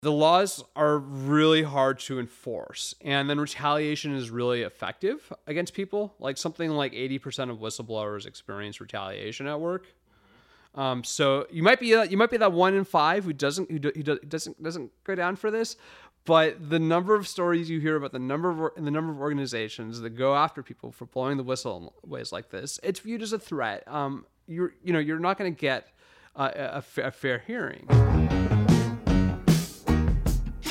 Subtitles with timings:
[0.00, 6.14] the laws are really hard to enforce and then retaliation is really effective against people.
[6.18, 9.86] Like something like 80% of whistleblowers experience retaliation at work.
[10.74, 13.78] Um, so you might be you might be that one in five who doesn't who,
[13.78, 15.76] do, who do, doesn't doesn't go down for this
[16.24, 20.00] but the number of stories you hear about the number of the number of organizations
[20.00, 23.32] that go after people for blowing the whistle in ways like this it's viewed as
[23.32, 23.82] a threat.
[23.88, 25.88] Um, you're you know you're not going to get
[26.36, 28.47] a, a fair hearing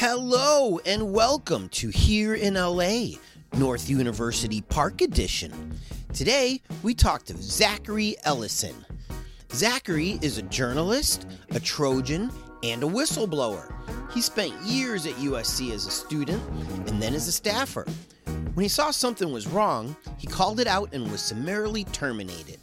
[0.10, 3.18] Hello and welcome to Here in LA,
[3.58, 5.78] North University Park Edition.
[6.14, 8.86] Today, we talk to Zachary Ellison.
[9.52, 12.32] Zachary is a journalist, a Trojan,
[12.64, 13.70] and a whistleblower.
[14.14, 16.42] He spent years at USC as a student
[16.88, 17.86] and then as a staffer.
[18.54, 22.60] When he saw something was wrong, he called it out and was summarily terminated.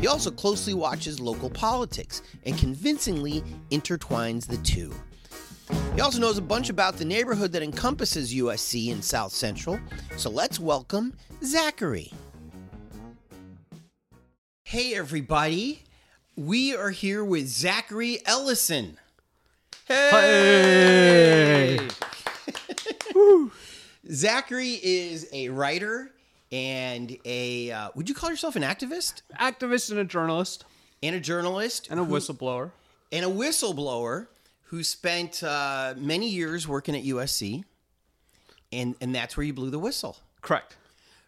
[0.00, 4.90] He also closely watches local politics and convincingly intertwines the two.
[5.94, 9.78] He also knows a bunch about the neighborhood that encompasses USC in South Central.
[10.16, 11.12] So let's welcome
[11.44, 12.10] Zachary.
[14.64, 15.82] Hey, everybody.
[16.34, 18.96] We are here with Zachary Ellison.
[19.86, 21.78] Hey!
[24.10, 26.10] Zachary is a writer
[26.50, 29.20] and a, uh, would you call yourself an activist?
[29.38, 30.64] Activist and a journalist.
[31.02, 31.88] And a journalist.
[31.90, 32.70] And a who, whistleblower.
[33.12, 34.28] And a whistleblower
[34.72, 37.62] who spent uh, many years working at USC,
[38.72, 40.16] and and that's where you blew the whistle.
[40.40, 40.76] Correct.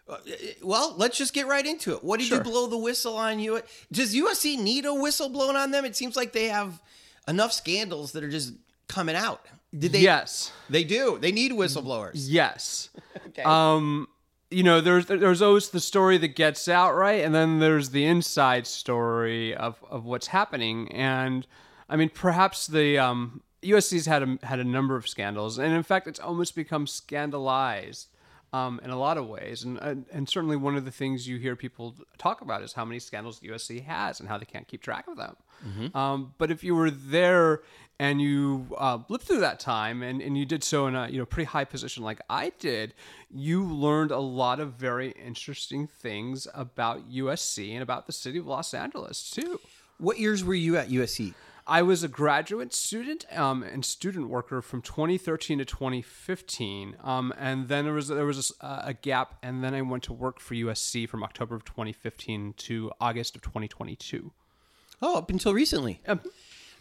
[0.09, 0.17] Uh,
[0.62, 2.03] well, let's just get right into it.
[2.03, 2.39] What did sure.
[2.39, 3.61] you blow the whistle on you?
[3.92, 5.84] Does USC need a whistle blown on them?
[5.84, 6.81] It seems like they have
[7.28, 8.55] enough scandals that are just
[8.89, 9.45] coming out.
[9.78, 10.00] Did they?
[10.00, 11.19] Yes, they do.
[11.20, 12.12] They need whistleblowers.
[12.15, 12.89] Yes.
[13.27, 13.42] okay.
[13.42, 14.09] Um,
[14.50, 18.06] you know, there's there's always the story that gets out right, and then there's the
[18.06, 21.47] inside story of of what's happening, and
[21.89, 25.83] I mean, perhaps the um, USC's had a, had a number of scandals, and in
[25.83, 28.09] fact, it's almost become scandalized
[28.55, 29.65] um, in a lot of ways.
[29.65, 32.84] And, and, and certainly, one of the things you hear people talk about is how
[32.84, 35.37] many scandals the USC has and how they can't keep track of them.
[35.67, 35.97] Mm-hmm.
[35.97, 37.62] Um, but if you were there
[37.99, 41.19] and you uh, lived through that time and, and you did so in a you
[41.19, 42.94] know pretty high position like I did,
[43.28, 48.47] you learned a lot of very interesting things about USC and about the city of
[48.47, 49.61] Los Angeles too.
[49.99, 51.34] What years were you at USC?
[51.66, 57.69] I was a graduate student um, and student worker from 2013 to 2015, um, and
[57.69, 60.54] then there was there was a, a, gap, and then I went to work for
[60.54, 64.30] USC from October of 2015 to August of 2022.
[65.00, 66.00] Oh, up until recently.
[66.06, 66.20] Um,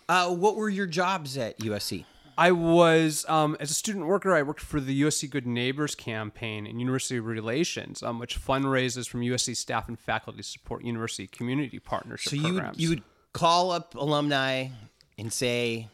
[0.09, 2.03] uh, what were your jobs at USC?
[2.37, 6.65] I was, um, as a student worker, I worked for the USC Good Neighbors campaign
[6.65, 11.79] in university relations, um, which fundraises from USC staff and faculty to support university community
[11.79, 12.79] partnership so programs.
[12.79, 14.67] You, you would call up alumni
[15.17, 15.87] and say,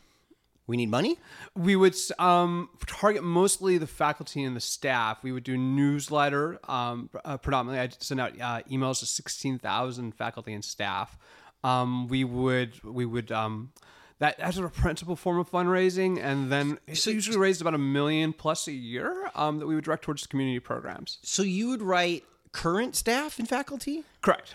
[0.67, 1.17] we need money?
[1.55, 5.23] We would um, target mostly the faculty and the staff.
[5.23, 6.59] We would do newsletter.
[6.69, 11.17] Um, uh, predominantly, I send out uh, emails to sixteen thousand faculty and staff.
[11.63, 13.71] Um, we would we would um,
[14.19, 18.31] that as a principal form of fundraising, and then so, usually raised about a million
[18.31, 21.17] plus a year um, that we would direct towards community programs.
[21.23, 24.53] So you would write current staff and faculty, correct?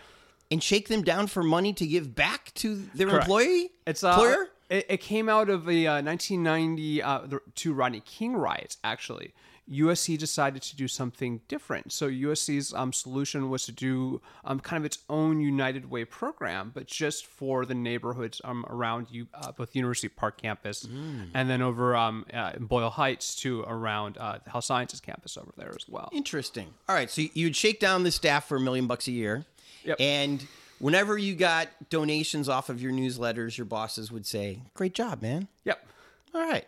[0.54, 3.25] And shake them down for money to give back to their Correct.
[3.25, 3.72] employee?
[3.88, 4.48] It's uh, employer.
[4.70, 8.78] It, it, came out of the uh, 1990 uh, the two Rodney King riots.
[8.84, 9.34] Actually,
[9.69, 11.93] USC decided to do something different.
[11.93, 16.70] So USC's um, solution was to do um, kind of its own United Way program,
[16.72, 21.31] but just for the neighborhoods um, around you, uh, both University Park campus mm.
[21.34, 25.50] and then over um, uh, Boyle Heights to around uh, the Health Sciences campus over
[25.56, 26.10] there as well.
[26.12, 26.72] Interesting.
[26.88, 29.47] All right, so you'd shake down the staff for a million bucks a year.
[29.84, 30.00] Yep.
[30.00, 30.46] And
[30.78, 35.48] whenever you got donations off of your newsletters, your bosses would say, "Great job, man."
[35.64, 35.86] Yep.
[36.34, 36.66] All right.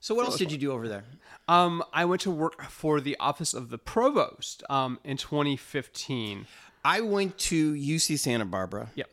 [0.00, 1.04] So what else did you do over there?
[1.46, 6.46] Um, I went to work for the office of the provost um, in 2015.
[6.84, 8.90] I went to UC Santa Barbara.
[8.94, 9.10] Yep.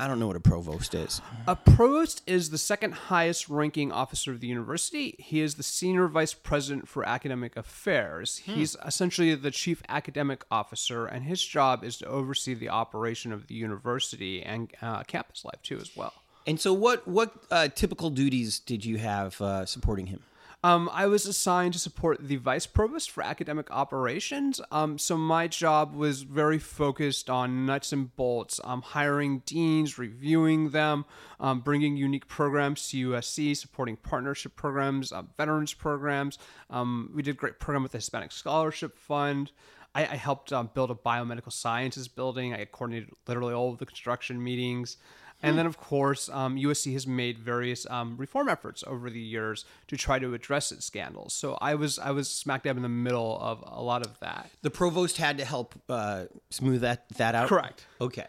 [0.00, 1.20] I don't know what a provost is.
[1.48, 5.16] A provost is the second highest ranking officer of the university.
[5.18, 8.40] He is the senior vice president for academic affairs.
[8.46, 8.52] Hmm.
[8.52, 13.48] He's essentially the chief academic officer, and his job is to oversee the operation of
[13.48, 16.12] the university and uh, campus life too, as well.
[16.46, 20.20] And so, what what uh, typical duties did you have uh, supporting him?
[20.64, 24.60] Um, I was assigned to support the vice provost for academic operations.
[24.72, 30.70] Um, so my job was very focused on nuts and bolts, um, hiring deans, reviewing
[30.70, 31.04] them,
[31.38, 36.38] um, bringing unique programs to USC, supporting partnership programs, uh, veterans programs.
[36.70, 39.52] Um, we did a great program with the Hispanic Scholarship Fund.
[39.94, 42.52] I, I helped build a biomedical sciences building.
[42.52, 44.96] I coordinated literally all of the construction meetings.
[45.42, 49.64] And then, of course, um, USC has made various um, reform efforts over the years
[49.86, 51.32] to try to address its scandals.
[51.32, 54.50] So I was I was smack dab in the middle of a lot of that.
[54.62, 57.48] The provost had to help uh, smooth that that out.
[57.48, 57.86] Correct.
[58.00, 58.26] Okay.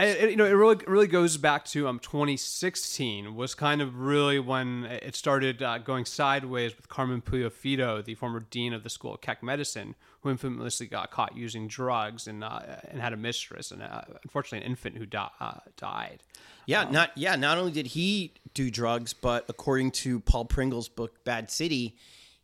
[0.00, 4.38] And, you know, it really really goes back to um 2016 was kind of really
[4.38, 9.14] when it started uh, going sideways with Carmen Puliafito the former dean of the School
[9.14, 13.72] of Keck Medicine, who infamously got caught using drugs and uh, and had a mistress
[13.72, 16.22] and uh, unfortunately an infant who di- uh, died.
[16.66, 17.34] Yeah, not yeah.
[17.34, 21.96] Not only did he do drugs, but according to Paul Pringle's book Bad City,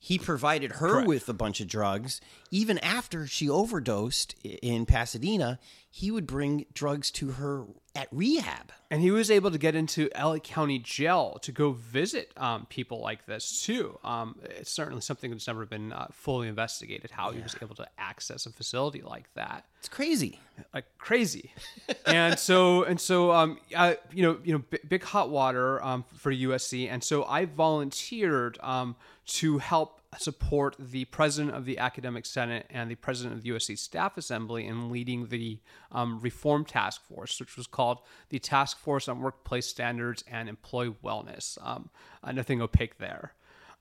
[0.05, 1.09] he provided her Correct.
[1.09, 2.21] with a bunch of drugs.
[2.51, 5.59] Even after she overdosed in Pasadena,
[5.91, 7.65] he would bring drugs to her
[7.95, 8.71] at rehab.
[8.91, 13.01] And he was able to get into LA County Jail to go visit um, people
[13.01, 13.99] like this too.
[14.05, 17.89] Um, it's certainly something that's never been uh, fully investigated how he was able to
[17.97, 19.65] access a facility like that.
[19.79, 20.39] It's crazy.
[20.75, 21.51] like crazy.
[22.07, 26.05] and so and so um uh, you know you know big, big hot water um
[26.17, 32.25] for USC and so I volunteered um to help support the president of the academic
[32.25, 35.59] senate and the president of the USC staff assembly in leading the
[35.91, 40.95] um, reform task force which was called the task force on workplace standards and employee
[41.03, 41.91] wellness um,
[42.23, 43.35] uh, nothing opaque there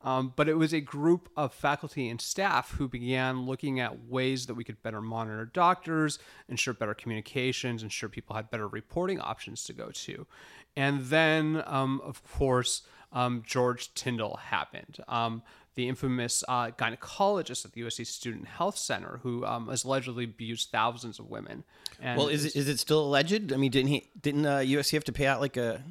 [0.04, 4.46] um, but it was a group of faculty and staff who began looking at ways
[4.48, 6.20] that we could better monitor doctors,
[6.50, 10.28] ensure better communications, ensure people had better reporting options to go to.
[10.76, 12.82] And then, um, of course,
[13.14, 14.98] um, George Tyndall happened.
[15.08, 15.44] Um,
[15.76, 20.70] the infamous uh, gynecologist at the USC Student Health Center, who um, has allegedly abused
[20.72, 21.64] thousands of women.
[22.00, 23.52] And Well, is it, is it still alleged?
[23.52, 24.10] I mean, didn't he?
[24.22, 25.84] Didn't uh, USC have to pay out like a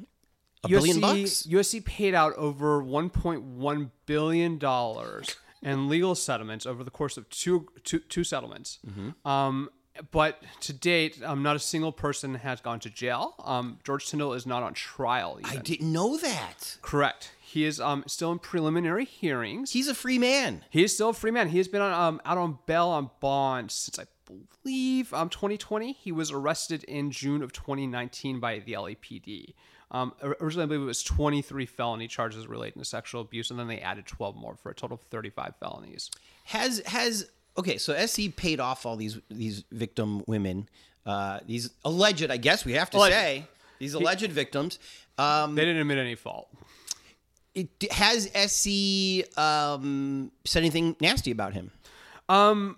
[0.63, 1.43] a billion bucks?
[1.43, 7.67] USC paid out over 1.1 billion dollars in legal settlements over the course of two
[7.83, 8.79] two, two settlements.
[8.87, 9.27] Mm-hmm.
[9.27, 9.69] Um,
[10.11, 13.35] but to date, um, not a single person has gone to jail.
[13.43, 15.39] Um, George Tyndall is not on trial.
[15.43, 16.77] I didn't know that.
[16.81, 17.31] Correct.
[17.41, 19.71] He is um, still in preliminary hearings.
[19.71, 20.65] He's a free man.
[20.71, 21.49] He is still a free man.
[21.49, 24.05] He has been on, um, out on bail on bond since I
[24.63, 25.93] believe um, 2020.
[25.93, 29.53] He was arrested in June of 2019 by the LAPD.
[29.91, 33.67] Um, originally, I believe it was 23 felony charges relating to sexual abuse, and then
[33.67, 36.09] they added 12 more for a total of 35 felonies.
[36.45, 37.77] Has has okay?
[37.77, 40.67] So SC paid off all these these victim women,
[41.05, 42.29] uh, these alleged.
[42.31, 43.13] I guess we have to Alleged.
[43.13, 43.47] say
[43.79, 44.79] these alleged victims.
[45.17, 46.47] Um, They didn't admit any fault.
[47.53, 51.71] it, has SC um, said anything nasty about him?
[52.29, 52.77] Um,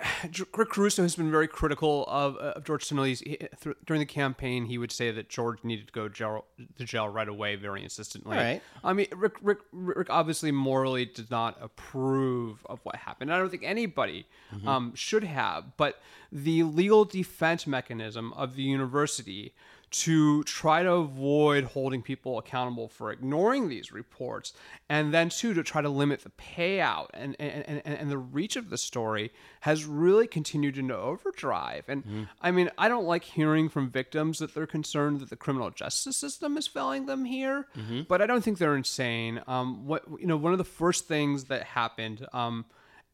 [0.56, 2.88] Rick Caruso has been very critical of, uh, of George.
[2.88, 6.44] He, uh, th- during the campaign, he would say that George needed to go jail,
[6.76, 8.36] to jail right away, very insistently.
[8.36, 8.62] All right.
[8.84, 13.32] I mean, Rick, Rick, Rick obviously morally did not approve of what happened.
[13.32, 14.68] I don't think anybody mm-hmm.
[14.68, 19.54] um, should have, but the legal defense mechanism of the university
[19.90, 24.52] to try to avoid holding people accountable for ignoring these reports,
[24.88, 28.56] and then two to try to limit the payout and and, and, and the reach
[28.56, 31.84] of the story has really continued into overdrive.
[31.88, 35.70] And I mean, I don't like hearing from victims that they're concerned that the criminal
[35.70, 37.66] justice system is failing them here,
[38.08, 39.40] but I don't think they're insane.
[39.46, 42.26] Um, what you know, one of the first things that happened.
[42.32, 42.66] Um,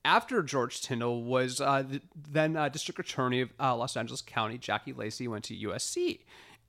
[0.06, 4.58] after George Tyndall was uh, the, then uh, District Attorney of uh, Los Angeles County,
[4.58, 6.20] Jackie Lacey, went to USC.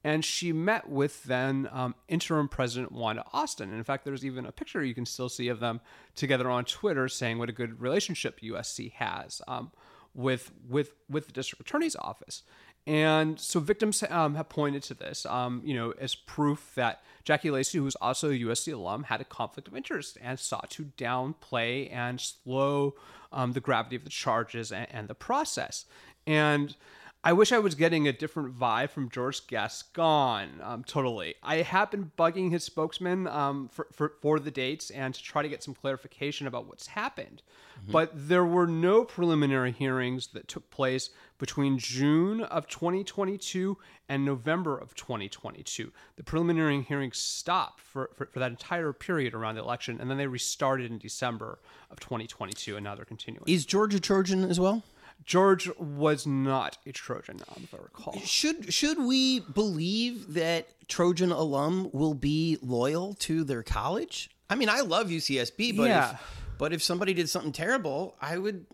[0.06, 3.70] And she met with then um, interim president Wanda Austin.
[3.70, 5.82] And in fact, there's even a picture you can still see of them
[6.14, 9.72] together on Twitter saying what a good relationship USC has um,
[10.14, 12.44] with, with, with the district attorney's office.
[12.86, 17.50] And so victims um, have pointed to this, um, you know, as proof that Jackie
[17.50, 20.92] Lacey, who was also a USC alum, had a conflict of interest and sought to
[21.00, 22.94] downplay and slow
[23.34, 25.86] um, the gravity of the charges and, and the process.
[26.28, 26.76] And
[27.26, 30.62] I wish I was getting a different vibe from George Gascon.
[30.62, 31.34] Um, totally.
[31.42, 35.42] I have been bugging his spokesman um, for, for, for the dates and to try
[35.42, 37.42] to get some clarification about what's happened.
[37.88, 43.78] But there were no preliminary hearings that took place between June of 2022
[44.08, 45.92] and November of 2022.
[46.16, 50.18] The preliminary hearings stopped for, for, for that entire period around the election, and then
[50.18, 51.60] they restarted in December
[51.92, 53.44] of 2022, and now they're continuing.
[53.48, 54.84] Is George a Trojan as well?
[55.24, 58.20] George was not a Trojan, if I recall.
[58.20, 64.30] Should should we believe that Trojan alum will be loyal to their college?
[64.50, 66.12] I mean, I love UCSB, but Yeah.
[66.14, 66.22] if,
[66.60, 68.66] but if somebody did something terrible, I would.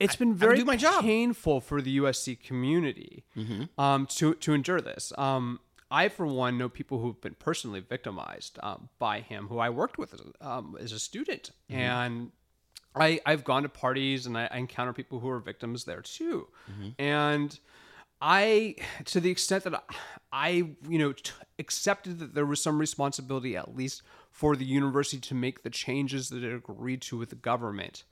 [0.00, 1.02] It's been very do my job.
[1.02, 3.24] painful for the USC community
[3.76, 5.12] um, to to endure this.
[5.18, 9.70] Um, I, for one, know people who've been personally victimized um, by him, who I
[9.70, 12.30] worked with um, as a student, and
[12.94, 16.48] I I've gone to parties and I, I encounter people who are victims there too,
[16.98, 17.58] and
[18.20, 19.84] I, to the extent that
[20.32, 20.48] I,
[20.88, 25.34] you know, t- accepted that there was some responsibility, at least for the university, to
[25.34, 28.04] make the changes that it agreed to with the government.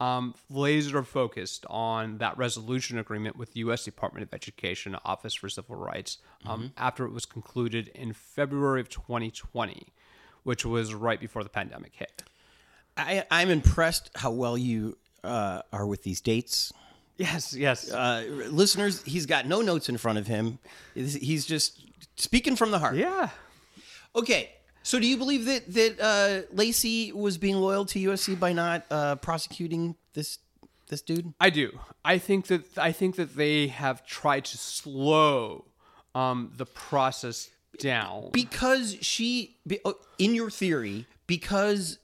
[0.00, 3.84] Um, laser focused on that resolution agreement with the U.S.
[3.84, 8.88] Department of Education Office for Civil Rights um, after it was concluded in February of
[8.88, 9.94] 2020,
[10.42, 12.24] which was right before the pandemic hit.
[12.96, 16.72] I, I'm impressed how well you uh, are with these dates.
[17.16, 17.90] Yes, yes.
[17.90, 20.58] Uh, listeners, he's got no notes in front of him.
[20.94, 21.80] He's- just
[22.16, 22.96] speaking from the heart.
[22.96, 23.30] yeah.
[24.16, 24.50] Okay.
[24.82, 28.84] So, do you believe that that uh, Lacey was being loyal to USC by not
[28.90, 30.38] uh, prosecuting this
[30.88, 31.32] this dude?
[31.40, 31.78] I do.
[32.04, 35.64] I think that I think that they have tried to slow
[36.14, 37.48] um, the process
[37.78, 38.28] down.
[38.32, 41.98] Because she, oh, in your theory, because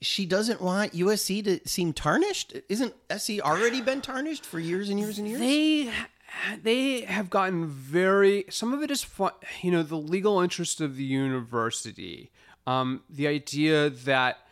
[0.00, 2.54] she doesn't want USC to seem tarnished.
[2.68, 5.40] Isn't SC already been tarnished for years and years and years?
[5.40, 5.92] they
[6.62, 10.96] they have gotten very some of it is fun you know the legal interest of
[10.96, 12.30] the university
[12.66, 14.46] um, the idea that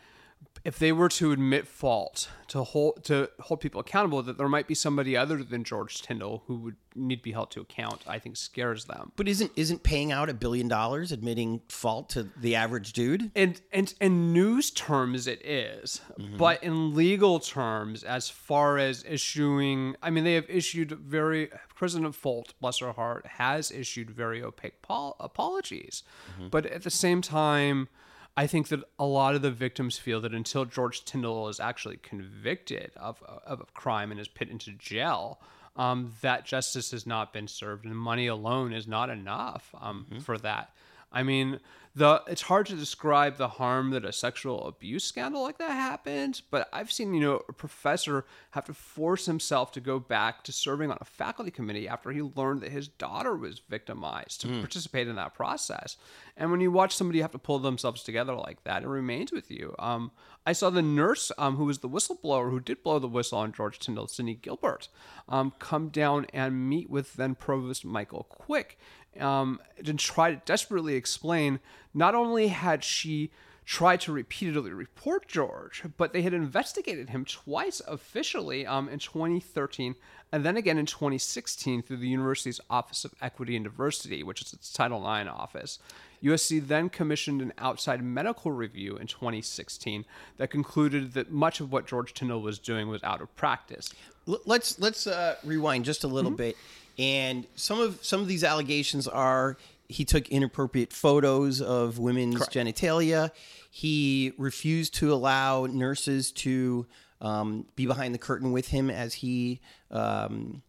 [0.67, 4.67] if they were to admit fault to hold to hold people accountable that there might
[4.67, 8.19] be somebody other than George Tyndall who would need to be held to account I
[8.19, 9.13] think scares them.
[9.15, 13.31] But isn't isn't paying out a billion dollars admitting fault to the average dude?
[13.33, 16.35] and and in news terms it is, mm-hmm.
[16.35, 22.13] but in legal terms as far as issuing i mean they have issued very president
[22.13, 26.03] Folt bless her heart has issued very opaque pol- apologies.
[26.33, 26.49] Mm-hmm.
[26.49, 27.87] But at the same time
[28.37, 31.97] I think that a lot of the victims feel that until George Tyndall is actually
[31.97, 35.41] convicted of, of a crime and is put into jail,
[35.75, 40.37] um, that justice has not been served, and money alone is not enough um, for
[40.37, 40.69] that.
[41.11, 41.59] I mean,
[41.97, 46.41] the it's hard to describe the harm that a sexual abuse scandal like that happens,
[46.41, 50.51] but I've seen you know a professor have to force himself to go back to
[50.51, 55.07] serving on a faculty committee after he learned that his daughter was victimized to participate
[55.07, 55.97] in that process.
[56.35, 59.49] And when you watch somebody have to pull themselves together like that, it remains with
[59.49, 59.73] you.
[59.79, 60.11] Um,
[60.45, 63.53] I saw the nurse um, who was the whistleblower who did blow the whistle on
[63.53, 64.87] George Tyndall, Cindy Gilbert,
[65.27, 68.77] um, come down and meet with then Provost Michael Quick
[69.19, 71.59] um, and try to desperately explain
[71.93, 73.31] not only had she
[73.65, 79.95] tried to repeatedly report George, but they had investigated him twice officially um, in 2013
[80.31, 84.53] and then again in 2016 through the university's Office of Equity and Diversity, which is
[84.53, 85.79] its Title IX office.
[86.23, 90.03] USC then commissioned an outside medical review in 2016
[90.37, 93.93] that concluded that much of what George Tyndall was doing was out of practice.
[94.25, 96.57] Let's let's uh, rewind just a little bit.
[96.97, 99.57] And some of some of these allegations are
[99.89, 103.31] he took inappropriate photos of women's genitalia.
[103.69, 106.85] He refused to allow nurses to
[107.21, 109.61] um, be behind the curtain with him as he
[109.91, 110.61] um,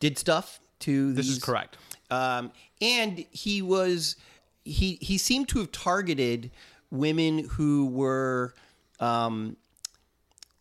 [0.00, 1.76] did stuff to This is correct.
[2.10, 4.16] um, and he was
[4.64, 6.50] he he seemed to have targeted
[6.90, 8.54] women who were
[9.00, 9.56] um,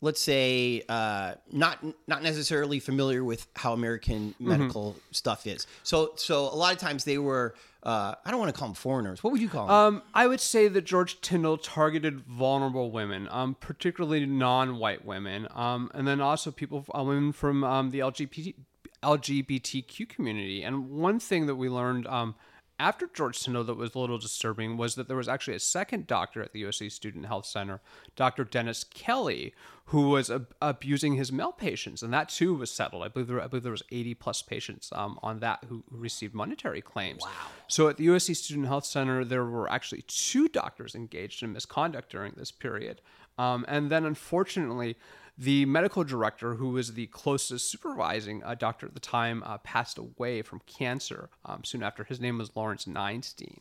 [0.02, 5.68] let's say uh, not not necessarily familiar with how American medical stuff is.
[5.84, 8.76] So so a lot of times they were uh, I don't want to call them
[8.76, 9.24] foreigners.
[9.24, 9.76] What would you call them?
[9.76, 15.90] Um, I would say that George Tyndall targeted vulnerable women, um, particularly non-white women, um,
[15.94, 18.56] and then also people, uh, women from um, the LGBT,
[19.04, 20.64] LGBTQ community.
[20.64, 22.36] And one thing that we learned um,
[22.80, 26.06] after George Tyndall that was a little disturbing was that there was actually a second
[26.06, 27.82] doctor at the USC Student Health Center,
[28.16, 28.44] Dr.
[28.44, 29.54] Dennis Kelly,
[29.86, 33.04] who was ab- abusing his male patients, and that too was settled.
[33.04, 35.98] I believe there, I believe there was 80 plus patients um, on that who, who
[35.98, 37.24] received monetary claims.
[37.24, 37.32] Wow.
[37.68, 42.12] So at the USC Student Health Center, there were actually two doctors engaged in misconduct
[42.12, 43.02] during this period,
[43.38, 44.98] um, and then unfortunately.
[45.38, 49.98] The medical director, who was the closest supervising uh, doctor at the time, uh, passed
[50.00, 52.04] away from cancer um, soon after.
[52.04, 53.60] His name was Lawrence Neinstein.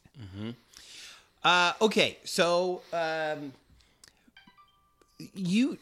[1.44, 3.52] Uh, okay, so um,
[5.34, 5.78] you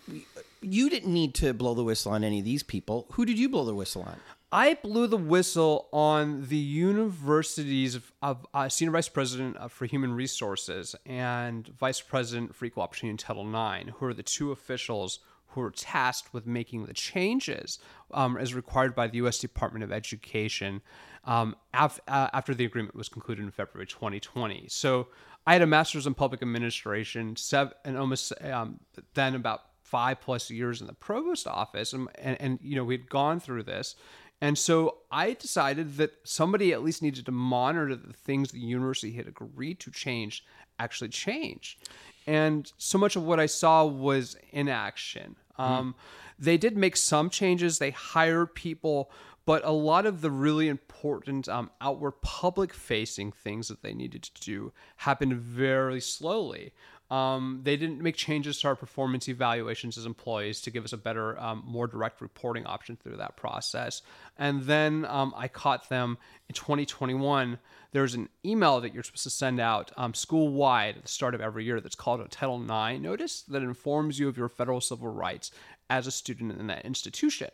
[0.60, 3.06] you didn't need to blow the whistle on any of these people.
[3.12, 4.18] Who did you blow the whistle on?
[4.52, 9.86] I blew the whistle on the university's of, of uh, senior vice president uh, for
[9.86, 14.52] human resources and vice president for equal opportunity in Title IX, who are the two
[14.52, 15.18] officials
[15.54, 17.78] who were tasked with making the changes
[18.12, 19.38] um, as required by the U.S.
[19.38, 20.82] Department of Education
[21.24, 24.66] um, af- uh, after the agreement was concluded in February 2020.
[24.68, 25.08] So
[25.46, 28.80] I had a master's in public administration, seven, and almost um,
[29.14, 33.08] then about five plus years in the provost office, and, and, and you know we'd
[33.08, 33.94] gone through this.
[34.40, 39.12] And so I decided that somebody at least needed to monitor the things the university
[39.12, 40.44] had agreed to change
[40.78, 41.78] actually change.
[42.26, 45.36] And so much of what I saw was inaction.
[45.58, 45.94] Um,
[46.38, 47.78] They did make some changes.
[47.78, 49.10] They hired people,
[49.46, 54.22] but a lot of the really important um, outward public facing things that they needed
[54.22, 56.72] to do happened very slowly.
[57.10, 60.96] Um, they didn't make changes to our performance evaluations as employees to give us a
[60.96, 64.02] better, um, more direct reporting option through that process.
[64.38, 66.16] And then um, I caught them
[66.48, 67.58] in 2021.
[67.92, 71.34] There's an email that you're supposed to send out um, school wide at the start
[71.34, 74.80] of every year that's called a Title IX notice that informs you of your federal
[74.80, 75.50] civil rights
[75.90, 77.50] as a student in that institution.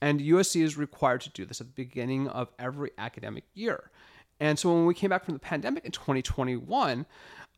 [0.00, 3.90] And USC is required to do this at the beginning of every academic year.
[4.40, 7.06] And so when we came back from the pandemic in 2021,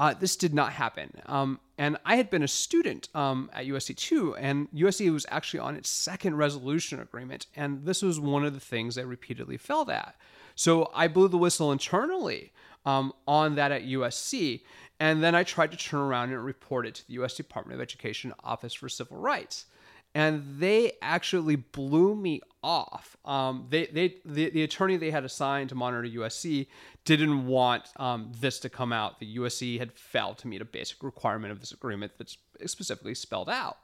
[0.00, 1.10] uh, this did not happen.
[1.26, 5.60] Um, and I had been a student um, at USC too, and USC was actually
[5.60, 7.46] on its second resolution agreement.
[7.54, 10.16] And this was one of the things they repeatedly failed at.
[10.56, 12.52] So I blew the whistle internally
[12.84, 14.62] um, on that at USC.
[15.00, 17.82] And then I tried to turn around and report it to the US Department of
[17.82, 19.66] Education Office for Civil Rights
[20.14, 23.16] and they actually blew me off.
[23.24, 26.66] Um, they, they, the, the attorney they had assigned to monitor USC
[27.04, 29.18] didn't want um, this to come out.
[29.18, 33.50] The USC had failed to meet a basic requirement of this agreement that's specifically spelled
[33.50, 33.78] out,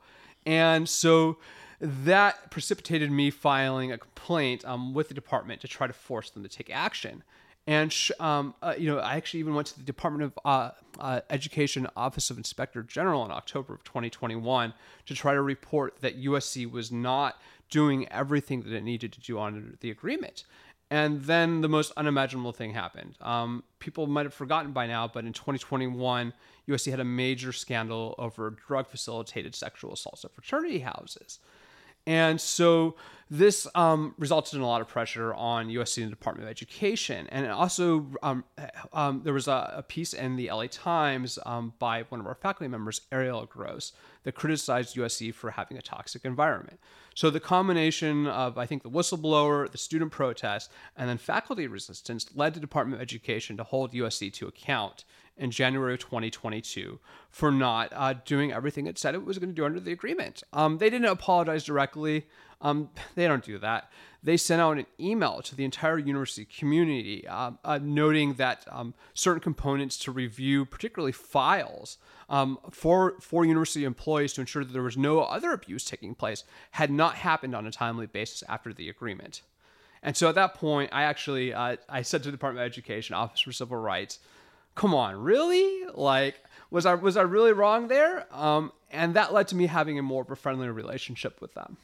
[0.47, 1.39] and so
[1.81, 6.43] that precipitated me filing a complaint um, with the department to try to force them
[6.43, 7.23] to take action.
[7.71, 11.21] And um, uh, you know, I actually even went to the Department of uh, uh,
[11.31, 14.75] Education Office of Inspector General in October of 2021
[15.07, 19.39] to try to report that USC was not doing everything that it needed to do
[19.39, 20.43] under the agreement.
[20.91, 23.15] And then the most unimaginable thing happened.
[23.21, 26.33] Um, people might have forgotten by now, but in 2021,
[26.69, 31.39] USC had a major scandal over drug facilitated sexual assaults at fraternity houses.
[32.07, 32.97] And so
[33.31, 37.29] this um, resulted in a lot of pressure on USC and the Department of Education.
[37.29, 38.45] And also, um,
[38.93, 42.35] um, there was a, a, piece in the LA Times um, by one of our
[42.35, 43.93] faculty members, Ariel Gross,
[44.25, 46.81] that criticized USC for having a toxic environment.
[47.15, 52.27] So the combination of, I think, the whistleblower, the student protest, and then faculty resistance
[52.35, 55.05] led the Department of Education to hold USC to account
[55.41, 59.55] in January of 2022 for not uh, doing everything it said it was going to
[59.55, 60.43] do under the agreement.
[60.53, 62.27] Um, they didn't apologize directly.
[62.61, 63.91] Um, they don't do that.
[64.23, 68.93] They sent out an email to the entire university community uh, uh, noting that um,
[69.15, 71.97] certain components to review, particularly files,
[72.29, 76.45] um, for, for university employees to ensure that there was no other abuse taking place,
[76.73, 79.41] had not happened on a timely basis after the agreement.
[80.03, 83.15] And so at that point, I actually uh, I said to the Department of Education,
[83.15, 84.19] Office for Civil Rights,
[84.75, 85.87] "Come on, really?
[85.95, 86.37] Like,
[86.71, 90.03] was I was I really wrong there?" Um, and that led to me having a
[90.03, 91.77] more of a friendly relationship with them.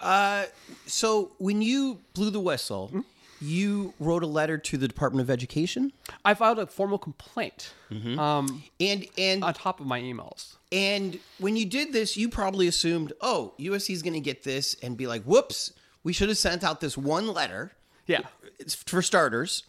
[0.00, 0.44] Uh,
[0.86, 3.00] so when you blew the whistle, mm-hmm.
[3.40, 5.92] you wrote a letter to the Department of Education.
[6.24, 7.72] I filed a formal complaint.
[7.90, 8.18] Mm-hmm.
[8.18, 10.56] Um, and and on top of my emails.
[10.70, 14.76] And when you did this, you probably assumed, oh, USC is going to get this
[14.82, 17.72] and be like, whoops, we should have sent out this one letter.
[18.06, 18.20] Yeah,
[18.58, 19.64] it's for starters.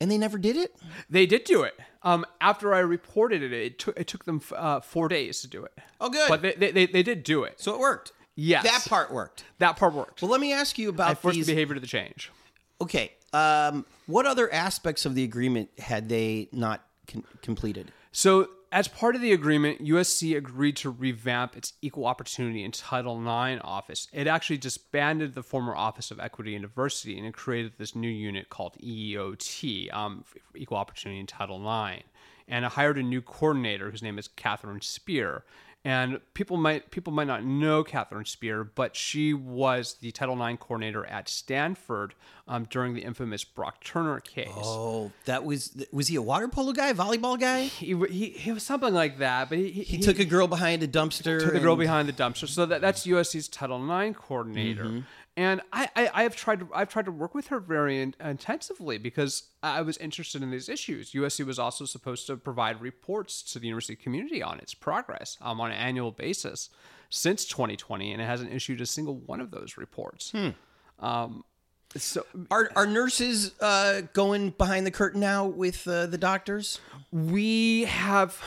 [0.00, 0.74] And they never did it.
[1.10, 1.74] They did do it.
[2.02, 5.64] Um, after I reported it, it took it took them uh, four days to do
[5.64, 5.72] it.
[6.00, 6.28] Oh, good.
[6.28, 7.60] But they, they, they did do it.
[7.60, 8.12] So it worked.
[8.34, 8.62] Yes.
[8.62, 9.44] That part worked.
[9.58, 10.22] That part worked.
[10.22, 11.46] Well, let me ask you about I forced these.
[11.46, 12.30] the behavior to the change.
[12.80, 13.12] Okay.
[13.34, 17.92] Um, what other aspects of the agreement had they not con- completed?
[18.12, 23.18] So, as part of the agreement, USC agreed to revamp its Equal Opportunity and Title
[23.18, 24.06] IX office.
[24.12, 28.08] It actually disbanded the former Office of Equity and Diversity and it created this new
[28.08, 32.04] unit called EEOT, um, Equal Opportunity and Title IX.
[32.46, 35.44] And it hired a new coordinator whose name is Catherine Spear
[35.84, 40.58] and people might people might not know Catherine Spear, but she was the Title IX
[40.60, 42.14] coordinator at Stanford
[42.46, 44.48] um, during the infamous Brock Turner case.
[44.56, 47.62] Oh, that was was he a water polo guy, volleyball guy?
[47.62, 50.82] He, he, he was something like that, but he, he, he took a girl behind
[50.82, 51.40] a dumpster.
[51.40, 52.46] Took a girl behind the dumpster.
[52.46, 54.84] So that, that's USC's Title IX coordinator.
[54.84, 55.00] Mm-hmm
[55.36, 58.14] and I, I, I have tried to I've tried to work with her very in,
[58.22, 61.12] intensively because I was interested in these issues.
[61.12, 65.60] USC was also supposed to provide reports to the university community on its progress um,
[65.60, 66.70] on an annual basis
[67.10, 70.30] since 2020, and it hasn't issued a single one of those reports.
[70.30, 70.50] Hmm.
[70.98, 71.44] Um,
[71.96, 76.80] so are are nurses uh, going behind the curtain now with uh, the doctors?
[77.12, 78.42] We have.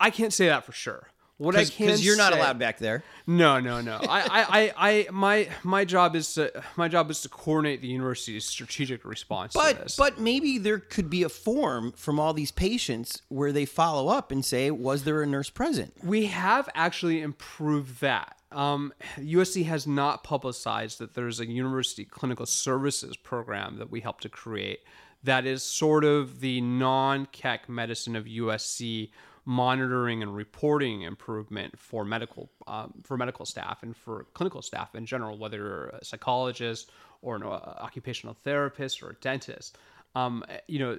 [0.00, 1.08] I can't say that for sure.
[1.38, 3.02] What I can because you're not say, allowed back there.
[3.26, 3.96] No, no, no.
[3.96, 7.88] I, I, I, I, my my job is to my job is to coordinate the
[7.88, 9.54] university's strategic response.
[9.54, 14.08] But but maybe there could be a form from all these patients where they follow
[14.08, 15.94] up and say, was there a nurse present?
[16.04, 18.36] We have actually improved that.
[18.52, 24.22] Um, USC has not publicized that there's a university clinical services program that we helped
[24.22, 24.80] to create
[25.24, 29.10] that is sort of the non-Keck medicine of USC
[29.44, 35.04] monitoring and reporting improvement for medical um, for medical staff and for clinical staff in
[35.04, 36.90] general, whether you're a psychologist
[37.22, 39.78] or an uh, occupational therapist or a dentist.
[40.14, 40.98] Um, you know,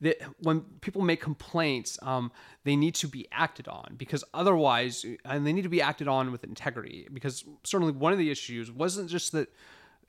[0.00, 2.32] the, when people make complaints, um,
[2.64, 6.32] they need to be acted on because otherwise, and they need to be acted on
[6.32, 7.08] with integrity.
[7.12, 9.48] Because certainly one of the issues wasn't just that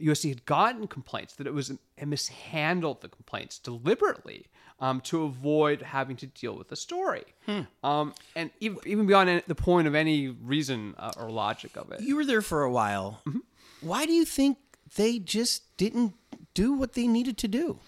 [0.01, 4.47] USC had gotten complaints, that it was it mishandled the complaints deliberately
[4.79, 7.23] um, to avoid having to deal with the story.
[7.45, 7.61] Hmm.
[7.83, 12.01] Um, and even, even beyond the point of any reason uh, or logic of it.
[12.01, 13.21] You were there for a while.
[13.25, 13.39] Mm-hmm.
[13.81, 14.57] Why do you think
[14.95, 16.13] they just didn't
[16.53, 17.79] do what they needed to do?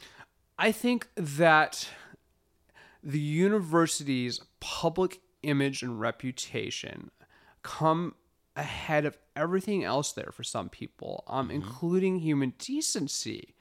[0.57, 1.89] I think that
[3.03, 7.11] the university's public image and reputation
[7.61, 8.15] come
[8.55, 11.55] ahead of everything else there for some people, um, mm-hmm.
[11.55, 13.55] including human decency.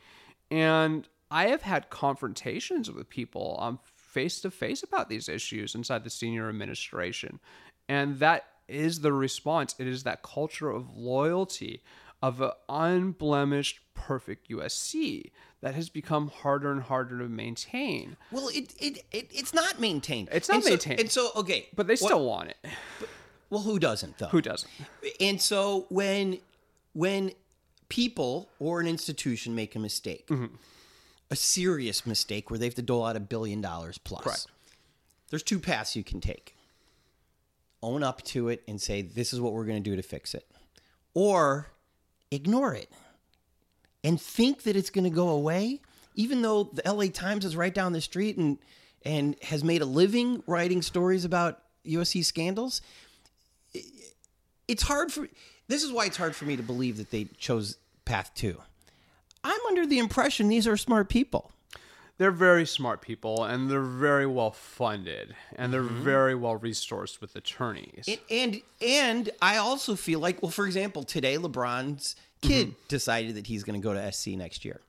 [0.51, 6.05] And I have had confrontations with people um, face to face about these issues inside
[6.05, 7.41] the senior administration.
[7.89, 9.75] And that is the response.
[9.79, 11.83] It is that culture of loyalty,
[12.23, 15.31] of an unblemished, perfect USC
[15.61, 18.17] that has become harder and harder to maintain.
[18.31, 20.29] Well, it, it, it it's not maintained.
[20.31, 20.99] It's not and maintained.
[20.99, 21.69] So, and so, okay.
[21.75, 22.57] But they still want it.
[23.01, 23.09] But,
[23.55, 24.27] well, who doesn't, though?
[24.27, 24.69] Who doesn't?
[25.21, 26.39] And so when
[26.93, 27.31] when
[27.89, 30.55] people or an institution make a mistake, mm-hmm.
[31.31, 34.47] a serious mistake where they have to dole out a billion dollars plus, Correct.
[35.31, 36.57] there's two paths you can take.
[37.81, 40.35] Own up to it and say, this is what we're going to do to fix
[40.35, 40.51] it.
[41.13, 41.71] Or
[42.33, 42.91] ignore it
[44.03, 45.81] and think that it's going to go away,
[46.17, 48.59] even though the LA Times is right down the street and
[49.05, 52.81] and has made a living writing stories about USC scandals.
[54.67, 55.29] It's hard for
[55.69, 58.57] this is why it's hard for me to believe that they chose path 2.
[59.43, 61.51] I'm under the impression these are smart people.
[62.17, 66.05] They're very smart people and they're very well funded and they're mm-hmm.
[66.05, 68.07] very well resourced with attorneys.
[68.07, 72.79] And, and and I also feel like well for example today LeBron's kid mm-hmm.
[72.89, 74.81] decided that he's going to go to SC next year.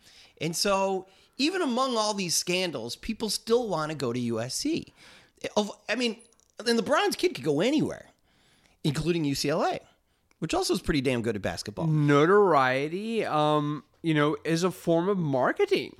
[0.41, 4.91] And so, even among all these scandals, people still want to go to USC.
[5.89, 6.17] I mean,
[6.63, 8.07] then LeBron's kid could go anywhere,
[8.85, 9.79] including UCLA,
[10.39, 11.87] which also is pretty damn good at basketball.
[11.87, 15.95] Notoriety, um, you know, is a form of marketing.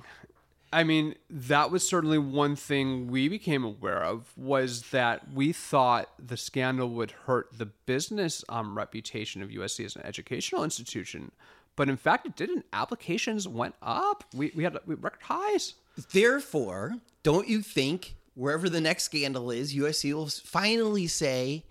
[0.72, 6.10] I mean, that was certainly one thing we became aware of was that we thought
[6.18, 11.32] the scandal would hurt the business um, reputation of USC as an educational institution.
[11.76, 12.66] But in fact, it didn't.
[12.72, 14.24] Applications went up.
[14.34, 15.74] We, we had record highs.
[16.12, 21.64] Therefore, don't you think wherever the next scandal is, USC will finally say,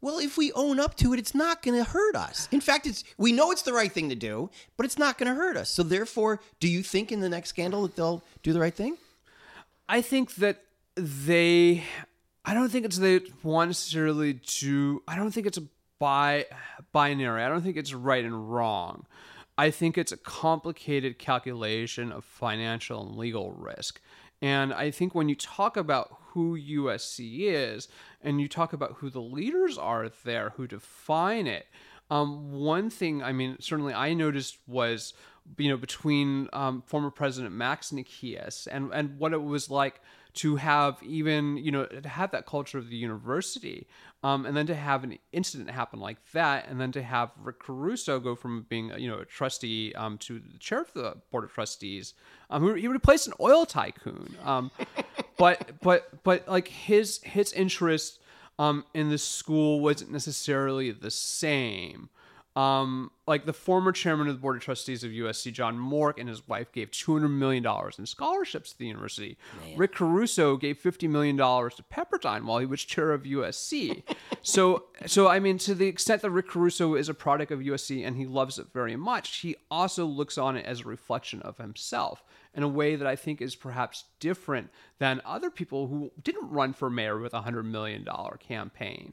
[0.00, 2.48] well, if we own up to it, it's not going to hurt us.
[2.52, 5.28] In fact, it's we know it's the right thing to do, but it's not going
[5.28, 5.70] to hurt us.
[5.70, 8.96] So therefore, do you think in the next scandal that they'll do the right thing?
[9.88, 10.62] I think that
[10.94, 11.84] they
[12.44, 15.64] I don't think it's they want necessarily to I don't think it's a
[15.98, 16.46] bi
[16.92, 17.42] binary.
[17.42, 19.06] I don't think it's right and wrong.
[19.56, 24.00] I think it's a complicated calculation of financial and legal risk.
[24.40, 27.88] And I think when you talk about who USC is
[28.22, 31.66] and you talk about who the leaders are there who define it,
[32.10, 35.14] um, one thing, I mean, certainly I noticed was,
[35.56, 40.00] you know, between um, former President Max Nikias and, and what it was like
[40.34, 43.88] to have even, you know, to have that culture of the university
[44.22, 47.60] um, and then to have an incident happen like that, and then to have Rick
[47.60, 51.44] Caruso go from being you know a trustee um, to the chair of the board
[51.44, 52.14] of trustees,
[52.50, 54.34] um, he replaced an oil tycoon.
[55.38, 58.20] But but but like his his interest
[58.58, 62.10] um, in the school wasn't necessarily the same.
[62.56, 66.28] Um, like the former chairman of the board of trustees of USC, John Mork, and
[66.28, 67.64] his wife gave $200 million
[67.96, 69.38] in scholarships to the university.
[69.64, 69.78] Man.
[69.78, 74.02] Rick Caruso gave $50 million to Pepperdine while he was chair of USC.
[74.42, 78.04] so, so I mean, to the extent that Rick Caruso is a product of USC
[78.04, 81.58] and he loves it very much, he also looks on it as a reflection of
[81.58, 86.50] himself in a way that I think is perhaps different than other people who didn't
[86.50, 88.06] run for mayor with a $100 million
[88.40, 89.12] campaign.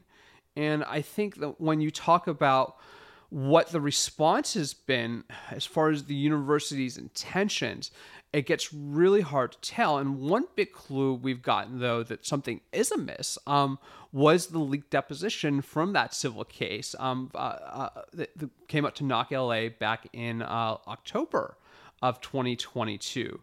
[0.56, 2.76] And I think that when you talk about
[3.28, 7.90] what the response has been as far as the university's intentions,
[8.32, 9.98] it gets really hard to tell.
[9.98, 13.78] And one big clue we've gotten, though, that something is amiss um,
[14.12, 18.30] was the leaked deposition from that civil case um, uh, uh, that,
[18.68, 21.56] came up to knock LA back in uh, October
[22.02, 23.40] of 2022.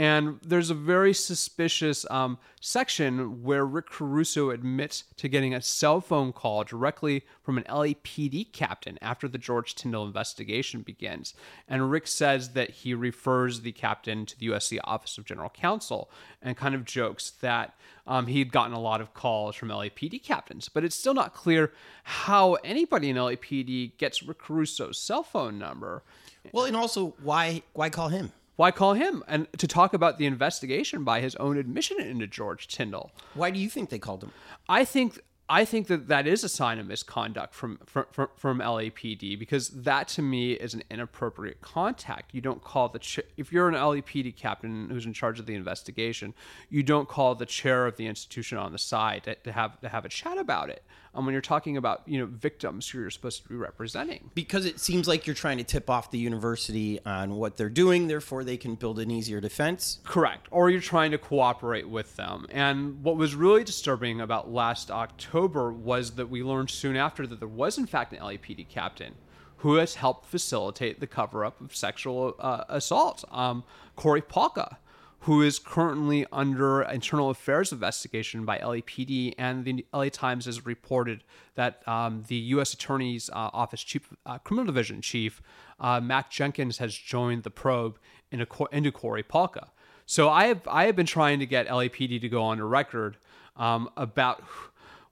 [0.00, 6.00] And there's a very suspicious um, section where Rick Caruso admits to getting a cell
[6.00, 11.34] phone call directly from an LAPD captain after the George Tyndall investigation begins.
[11.68, 16.10] And Rick says that he refers the captain to the USC Office of General Counsel
[16.40, 17.74] and kind of jokes that
[18.06, 20.70] um, he'd gotten a lot of calls from LAPD captains.
[20.70, 26.04] But it's still not clear how anybody in LAPD gets Rick Caruso's cell phone number.
[26.52, 28.32] Well, and also why why call him?
[28.56, 32.68] Why call him and to talk about the investigation by his own admission into George
[32.68, 33.10] Tyndall?
[33.34, 34.32] Why do you think they called him?
[34.68, 38.58] I think I think that that is a sign of misconduct from from from, from
[38.60, 42.34] LAPD because that to me is an inappropriate contact.
[42.34, 45.54] You don't call the ch- if you're an LAPD captain who's in charge of the
[45.54, 46.34] investigation,
[46.68, 49.88] you don't call the chair of the institution on the side to, to have to
[49.88, 50.84] have a chat about it.
[51.14, 54.64] Um, when you're talking about you know victims who you're supposed to be representing, Because
[54.64, 58.44] it seems like you're trying to tip off the university on what they're doing, therefore
[58.44, 59.98] they can build an easier defense.
[60.04, 60.46] Correct.
[60.50, 62.46] Or you're trying to cooperate with them.
[62.50, 67.40] And what was really disturbing about last October was that we learned soon after that
[67.40, 69.14] there was, in fact, an LAPD captain
[69.58, 73.24] who has helped facilitate the cover up of sexual uh, assault.
[73.30, 73.62] Um,
[73.94, 74.76] Corey Palka,
[75.24, 81.22] who is currently under internal affairs investigation by LAPD, and the LA Times has reported
[81.56, 82.72] that um, the U.S.
[82.72, 85.42] Attorney's uh, Office Chief uh, Criminal Division Chief
[85.78, 87.98] uh, Mack Jenkins has joined the probe
[88.32, 89.68] into, into Corey Palka.
[90.06, 93.18] So I have I have been trying to get LAPD to go on a record
[93.56, 94.42] um, about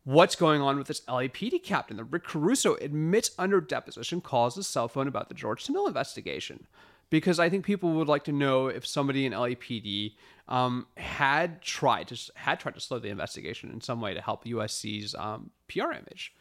[0.05, 1.99] what's going on with this LAPD captain.
[1.99, 6.66] That Rick Caruso admits under deposition calls his cell phone about the George Tyndall investigation
[7.11, 10.14] because I think people would like to know if somebody in LAPD
[10.49, 14.44] um, had tried to had tried to slow the investigation in some way to help
[14.44, 16.35] USC's um, PR image.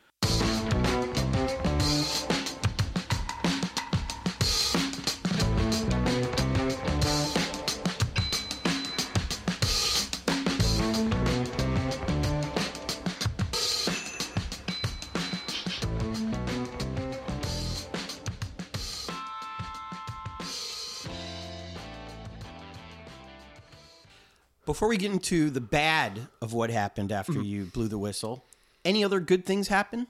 [24.78, 28.46] Before we get into the bad of what happened after you blew the whistle,
[28.86, 30.06] any other good things happen?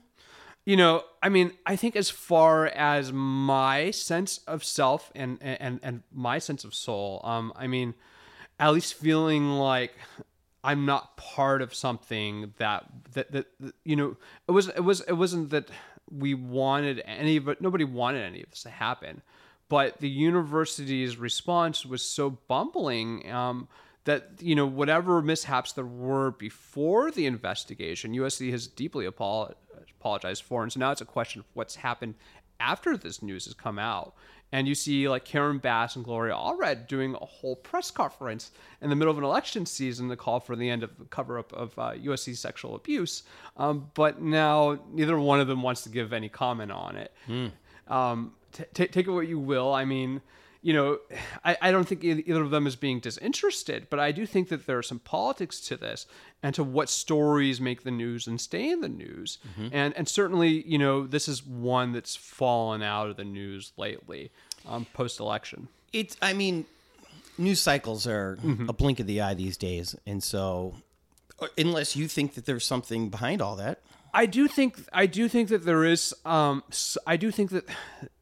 [0.66, 5.80] you know i mean i think as far as my sense of self and and
[5.82, 7.94] and my sense of soul um i mean
[8.60, 9.94] at least feeling like
[10.62, 14.14] i'm not part of something that that that, that you know
[14.46, 15.70] it was it was it wasn't that
[16.10, 19.22] we wanted any of it nobody wanted any of this to happen
[19.70, 23.66] but the university's response was so bumbling um
[24.08, 29.56] that you know whatever mishaps there were before the investigation usc has deeply apologized
[30.00, 30.62] apologized for.
[30.62, 32.14] And so now it's a question of what's happened
[32.60, 34.14] after this news has come out.
[34.50, 38.88] And you see like Karen Bass and Gloria Allred doing a whole press conference in
[38.88, 41.52] the middle of an election season to call for the end of the cover up
[41.52, 43.24] of uh, USC sexual abuse.
[43.58, 47.12] Um, but now neither one of them wants to give any comment on it.
[47.88, 49.74] Um, t- t- take it what you will.
[49.74, 50.22] I mean,
[50.60, 50.98] you know,
[51.44, 54.66] I, I don't think either of them is being disinterested, but I do think that
[54.66, 56.06] there are some politics to this
[56.42, 59.38] and to what stories make the news and stay in the news.
[59.72, 64.30] And and certainly, you know, this is one that's fallen out of the news lately,
[64.66, 65.68] um, post election.
[65.92, 66.66] It's, I mean,
[67.38, 69.94] news cycles are a blink of the eye these days.
[70.06, 70.74] And so,
[71.40, 73.80] uh, unless you think that there's something behind all that,
[74.12, 76.62] I do think I do think that there is um
[77.06, 77.64] I do think that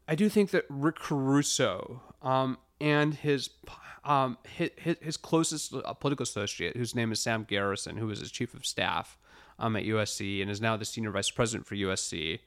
[0.07, 3.49] I do think that Rick Caruso um and his
[4.03, 8.31] um his, his closest uh, political associate whose name is Sam Garrison who was his
[8.31, 9.17] chief of staff
[9.59, 12.39] um at USC and is now the senior vice president for USC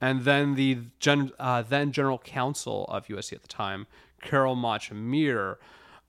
[0.00, 3.86] and then the gen, uh, then general counsel of USC at the time
[4.20, 5.58] Carol Mauch Amir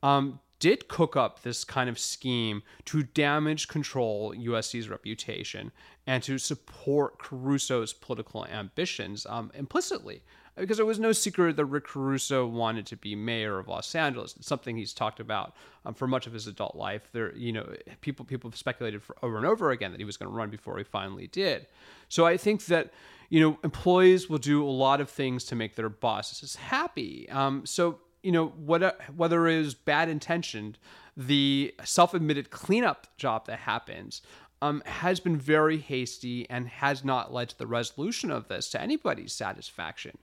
[0.02, 5.72] um, did cook up this kind of scheme to damage control USC's reputation
[6.10, 10.24] and to support Caruso's political ambitions um, implicitly.
[10.58, 14.36] Because it was no secret that Rick Caruso wanted to be mayor of Los Angeles.
[14.36, 17.04] It's something he's talked about um, for much of his adult life.
[17.14, 20.18] There, you know, people people have speculated for over and over again that he was
[20.18, 21.68] going to run before he finally did.
[22.10, 22.92] So I think that
[23.30, 27.30] you know employees will do a lot of things to make their bosses happy.
[27.30, 30.78] Um, so you know, what, whether it is bad intentioned,
[31.16, 34.22] the self admitted cleanup job that happens
[34.62, 38.82] um, has been very hasty and has not led to the resolution of this to
[38.82, 40.18] anybody's satisfaction.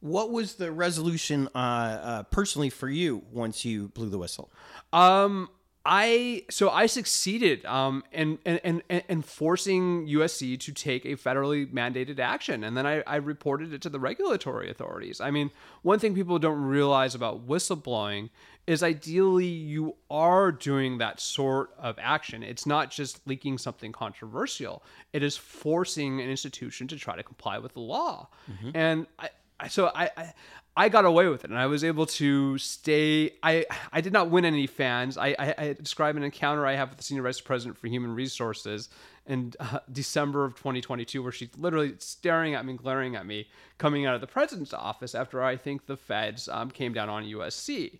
[0.00, 4.50] what was the resolution uh, uh, personally for you once you blew the whistle?
[4.92, 5.48] Um,
[5.88, 11.64] I so I succeeded um in, in, in, in forcing USC to take a federally
[11.72, 15.20] mandated action, and then I, I reported it to the regulatory authorities.
[15.20, 15.50] I mean,
[15.82, 18.30] one thing people don't realize about whistleblowing
[18.66, 22.42] is ideally you are doing that sort of action.
[22.42, 27.58] It's not just leaking something controversial; it is forcing an institution to try to comply
[27.58, 28.28] with the law,
[28.74, 29.28] and I.
[29.60, 30.34] I- So I, I
[30.78, 33.32] I got away with it, and I was able to stay.
[33.42, 35.16] I I did not win any fans.
[35.16, 38.14] I I, I describe an encounter I have with the senior vice president for human
[38.14, 38.88] resources
[39.26, 44.06] in uh, December of 2022, where she's literally staring at me, glaring at me, coming
[44.06, 47.98] out of the president's office after I think the feds um, came down on USC,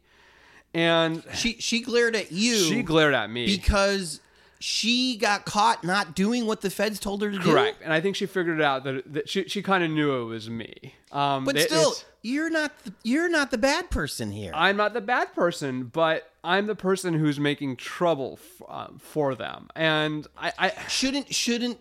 [0.74, 2.56] and She she glared at you.
[2.56, 3.46] she glared at me.
[3.46, 4.20] because
[4.58, 7.42] she got caught not doing what the feds told her to do.
[7.44, 10.20] Correct, and I think she figured it out that, that she she kind of knew
[10.22, 10.94] it was me.
[11.12, 11.94] Um, But it- still,
[12.26, 14.52] you're not the, you're not the bad person here.
[14.54, 19.34] I'm not the bad person, but I'm the person who's making trouble f- um, for
[19.34, 19.68] them.
[19.76, 21.78] And I, I shouldn't shouldn't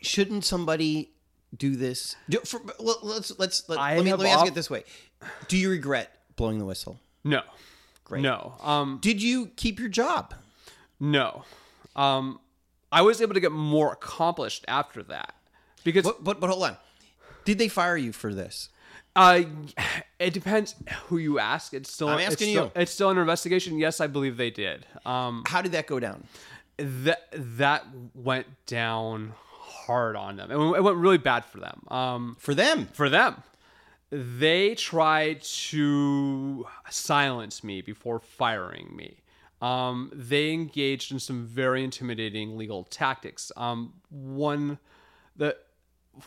[0.00, 1.10] shouldn't somebody
[1.56, 2.16] do this?
[2.28, 4.84] Do, for, let, let's let's let, let me let me ask off- it this way:
[5.48, 6.98] Do you regret blowing the whistle?
[7.24, 7.42] no,
[8.04, 8.22] Great.
[8.22, 10.34] no, um, Did you keep your job?
[11.00, 11.44] no.
[11.96, 12.40] Um,
[12.90, 15.34] I was able to get more accomplished after that
[15.84, 16.76] because But but but hold on.
[17.44, 18.68] Did they fire you for this?
[19.16, 19.42] Uh,
[20.18, 20.74] it depends
[21.06, 21.72] who you ask.
[21.74, 22.80] It's still I'm it's asking still- you.
[22.82, 23.78] It's still an investigation.
[23.78, 24.86] Yes, I believe they did.
[25.06, 26.24] Um, How did that go down?
[26.76, 30.50] that that went down hard on them.
[30.50, 31.82] It it went really bad for them.
[31.88, 33.42] Um, For them, for them.
[34.10, 39.16] They tried to silence me before firing me.
[39.60, 43.50] Um, they engaged in some very intimidating legal tactics.
[43.56, 44.78] Um, one,
[45.36, 45.56] the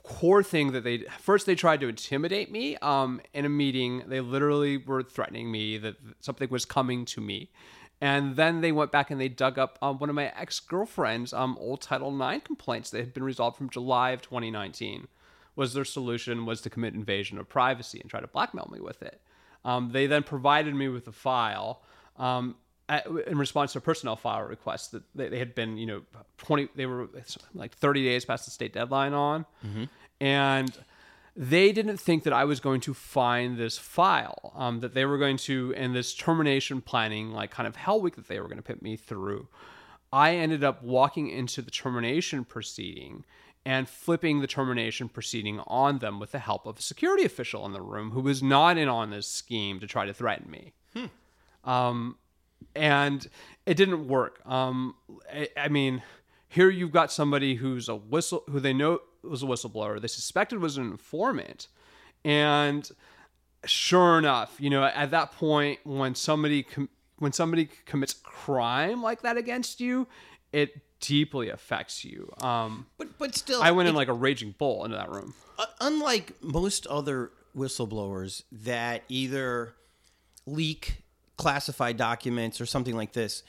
[0.03, 2.77] core thing that they first they tried to intimidate me.
[2.77, 7.49] Um, in a meeting, they literally were threatening me that something was coming to me.
[7.99, 11.33] And then they went back and they dug up um, one of my ex girlfriend's
[11.33, 15.07] um, old Title IX complaints that had been resolved from July of 2019
[15.55, 19.01] was their solution was to commit invasion of privacy and try to blackmail me with
[19.01, 19.19] it.
[19.65, 21.81] Um, they then provided me with a file
[22.17, 22.55] um,
[22.89, 26.01] at, in response to a personnel file request that they, they had been, you know,
[26.37, 27.07] 20, they were
[27.53, 29.45] like 30 days past the state deadline on.
[30.21, 30.71] And
[31.35, 35.17] they didn't think that I was going to find this file, um, that they were
[35.19, 38.57] going to, in this termination planning, like kind of hell week that they were going
[38.57, 39.47] to put me through.
[40.11, 43.25] I ended up walking into the termination proceeding
[43.65, 47.73] and flipping the termination proceeding on them with the help of a security official in
[47.73, 50.71] the room who was not in on this scheme to try to threaten me.
[51.65, 52.15] Um,
[52.75, 53.27] and
[53.65, 54.39] it didn't work.
[54.45, 54.95] Um,
[55.31, 56.01] I, I mean,
[56.47, 60.59] here you've got somebody who's a whistle, who they know was a whistleblower, they suspected
[60.59, 61.67] was an informant,
[62.23, 62.89] and
[63.65, 66.89] sure enough, you know, at that point when somebody com-
[67.19, 70.07] when somebody commits crime like that against you,
[70.51, 72.31] it deeply affects you.
[72.41, 75.33] Um, but but still, I went in like a raging bull into that room.
[75.57, 79.73] Uh, unlike most other whistleblowers that either
[80.45, 81.03] leak
[81.37, 83.43] classified documents or something like this,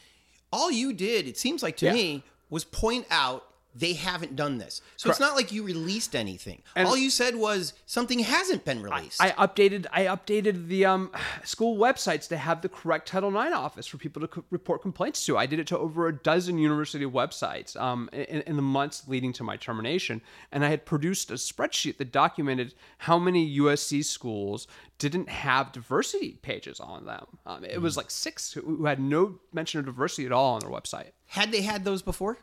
[0.52, 1.92] all you did, it seems like to Yeah.
[1.92, 4.80] me, was point out they haven't done this.
[4.96, 6.62] So it's not like you released anything.
[6.74, 9.22] And- all you said was something hasn't been released.
[9.22, 11.12] I updated I updated the um,
[11.44, 15.24] school websites to have the correct Title IX office for people to co- report complaints
[15.26, 15.36] to.
[15.36, 19.32] I did it to over a dozen university websites um, in, in the months leading
[19.34, 20.20] to my termination,
[20.52, 24.66] and I had produced a spreadsheet that documented how many USC schools
[24.98, 27.26] didn't have diversity pages on them.
[27.46, 30.60] Um, it was like six who who had no mention of diversity at all on
[30.60, 31.10] their website.
[31.26, 32.38] Had they had those before?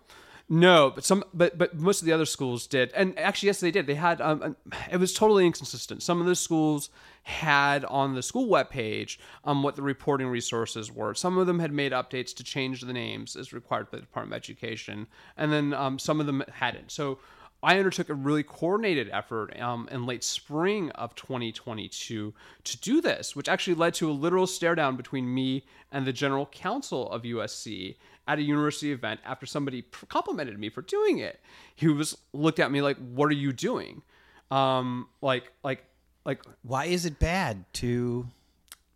[0.48, 3.72] No, but some, but but most of the other schools did, and actually, yes, they
[3.72, 3.88] did.
[3.88, 4.56] They had, um,
[4.92, 6.04] it was totally inconsistent.
[6.04, 6.92] Some of the schools
[7.24, 11.16] had on the school webpage um, what the reporting resources were.
[11.16, 14.34] Some of them had made updates to change the names as required by the Department
[14.34, 16.92] of Education, and then um, some of them hadn't.
[16.92, 17.18] So
[17.64, 23.36] I undertook a really coordinated effort um, in late spring of 2022 to do this,
[23.36, 27.24] which actually led to a literal stare down between me and the general counsel of
[27.24, 27.96] USC
[28.28, 31.40] at a university event after somebody complimented me for doing it.
[31.76, 34.04] He was looked at me like, "What are you doing?"
[34.52, 35.86] Um, like, like,
[36.26, 38.28] like Why is it bad to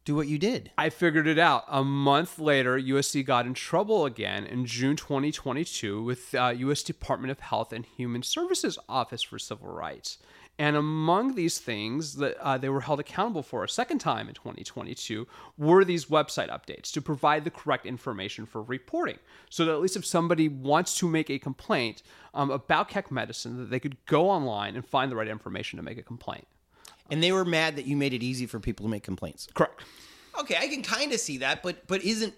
[0.06, 0.72] do what you did?
[0.78, 1.66] I figured it out.
[1.68, 6.84] A month later, USC got in trouble again in June 2022 with uh, U.S.
[6.84, 10.18] Department of Health and Human Services Office for Civil Rights.
[10.60, 14.36] And among these things that uh, they were held accountable for a second time in
[14.36, 15.26] 2022
[15.58, 19.20] were these website updates to provide the correct information for reporting.
[19.50, 23.56] So that at least if somebody wants to make a complaint um, about Keck Medicine,
[23.56, 26.46] that they could go online and find the right information to make a complaint.
[27.10, 29.48] And they were mad that you made it easy for people to make complaints.
[29.54, 29.86] Correct.
[30.42, 32.34] Okay, I can kind of see that, but but isn't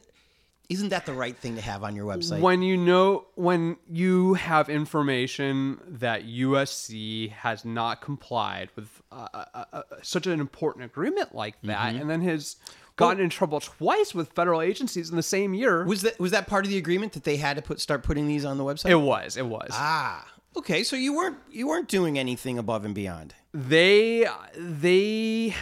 [0.72, 2.40] Isn't that the right thing to have on your website?
[2.40, 9.66] when you know when you have information that USC has not complied with uh, uh,
[9.74, 12.02] uh, such an important agreement like that, Mm-hmm.
[12.02, 12.56] and then has
[12.96, 15.84] gotten in trouble twice with federal agencies in the same year.
[15.86, 18.28] was that was that part of the agreement that they had to put start putting
[18.28, 18.90] these on the website?
[18.92, 19.38] it was.
[19.38, 19.70] It was.
[19.74, 20.26] ah,
[20.56, 20.84] okay.
[20.84, 23.34] So you weren't you weren't doing anything above and beyond.
[23.54, 25.56] they they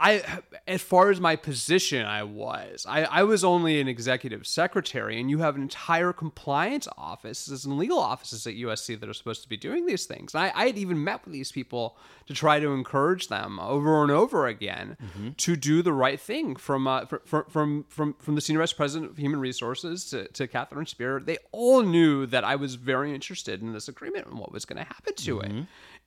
[0.00, 0.22] I
[0.66, 2.86] as far as my position I was.
[2.88, 7.76] I, I was only an executive secretary and you have an entire compliance offices and
[7.76, 10.34] legal offices at USC that are supposed to be doing these things.
[10.34, 14.02] And I, I had even met with these people to try to encourage them over
[14.02, 14.96] and over again
[15.36, 19.10] to do the right thing from uh, from, from from from the senior vice president
[19.10, 21.20] of human resources to, to Catherine Spear.
[21.20, 24.78] They all knew that I was very interested in this agreement and what was going
[24.78, 25.52] to happen to it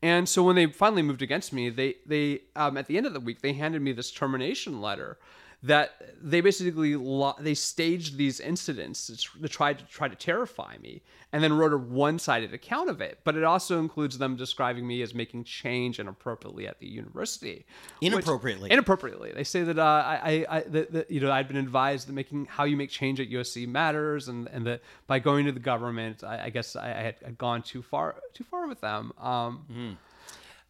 [0.03, 3.13] and so when they finally moved against me, they they um, at the end of
[3.13, 5.17] the week they handed me this termination letter
[5.63, 5.91] that
[6.21, 9.07] they basically lo- they staged these incidents
[9.41, 11.01] to try to try to terrify me,
[11.31, 13.19] and then wrote a one-sided account of it.
[13.23, 17.65] But it also includes them describing me as making change inappropriately at the university.
[17.99, 18.71] which- Inappropriately.
[18.71, 19.31] inappropriately.
[19.33, 20.15] They say that uh, I,
[20.49, 23.19] I, I that, that, you know, I'd been advised that making how you make change
[23.21, 26.87] at USC matters, and, and that by going to the government, I, I guess I,
[26.87, 29.13] had, had gone too far, too far with them.
[29.17, 29.97] Um,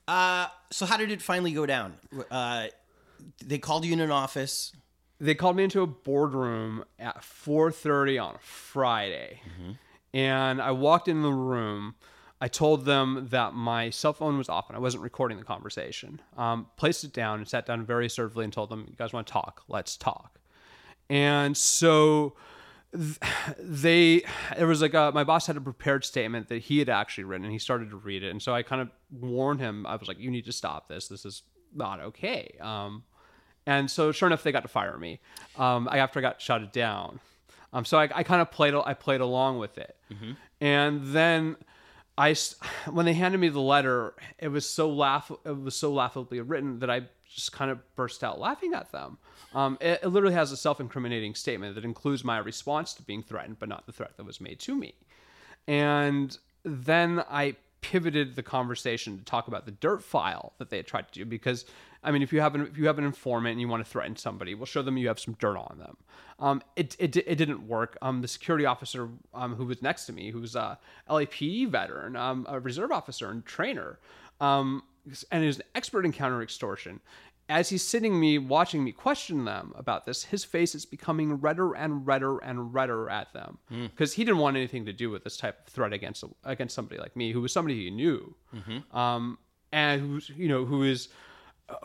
[0.07, 1.93] Uh, so how did it finally go down?
[2.29, 2.67] Uh,
[3.45, 4.73] they called you in an office.
[5.23, 9.41] They called me into a boardroom at 4:30 on a Friday,
[10.13, 11.95] and I walked in the room.
[12.41, 16.21] I told them that my cell phone was off and I wasn't recording the conversation.
[16.35, 19.25] Um, placed it down and sat down very assertively and told them, "You guys want
[19.27, 19.63] to talk?
[19.69, 20.39] Let's talk."
[21.09, 22.35] And so
[23.57, 24.23] they
[24.57, 27.45] it was like a, my boss had a prepared statement that he had actually written
[27.45, 30.07] and he started to read it and so i kind of warned him i was
[30.07, 31.41] like you need to stop this this is
[31.73, 33.03] not okay um,
[33.65, 35.19] and so sure enough they got to fire me
[35.57, 37.19] um, after i got shouted down
[37.73, 39.95] um, so i, I kind of played i played along with it
[40.61, 41.57] and then
[42.17, 42.35] I
[42.91, 46.79] when they handed me the letter, it was so laugh it was so laughably written
[46.79, 49.17] that I just kind of burst out laughing at them.
[49.55, 53.57] Um, it, it literally has a self-incriminating statement that includes my response to being threatened,
[53.59, 54.93] but not the threat that was made to me.
[55.67, 60.87] And then I pivoted the conversation to talk about the dirt file that they had
[60.87, 61.65] tried to do because
[62.03, 63.89] I mean if you have an if you have an informant and you want to
[63.89, 65.97] threaten somebody, we'll show them you have some dirt on them.
[66.39, 67.97] Um, it, it, it didn't work.
[68.01, 70.77] Um, the security officer um, who was next to me, who was a
[71.09, 73.99] LAPD veteran, um, a reserve officer and trainer,
[74.41, 74.83] um,
[75.31, 76.99] and is an expert in counter extortion.
[77.49, 81.73] As he's sitting me watching me question them about this, his face is becoming redder
[81.75, 85.35] and redder and redder at them because he didn't want anything to do with this
[85.37, 88.33] type of threat against against somebody like me, who was somebody he knew,
[88.93, 89.37] um,
[89.73, 91.09] and who's you know who is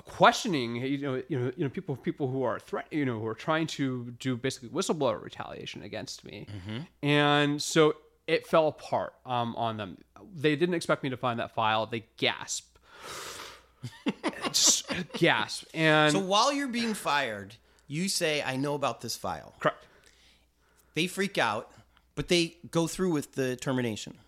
[0.05, 3.27] questioning you know you know you know people people who are threat you know who
[3.27, 6.47] are trying to do basically whistleblower retaliation against me,
[7.03, 7.95] and so
[8.27, 9.99] it fell apart um, on them.
[10.35, 11.87] They didn't expect me to find that file.
[11.87, 12.77] They gasp.
[14.45, 17.55] Just gasp and So while you're being fired,
[17.87, 19.85] you say, "I know about this file." correct.
[20.95, 21.71] They freak out,
[22.17, 24.19] but they go through with the termination.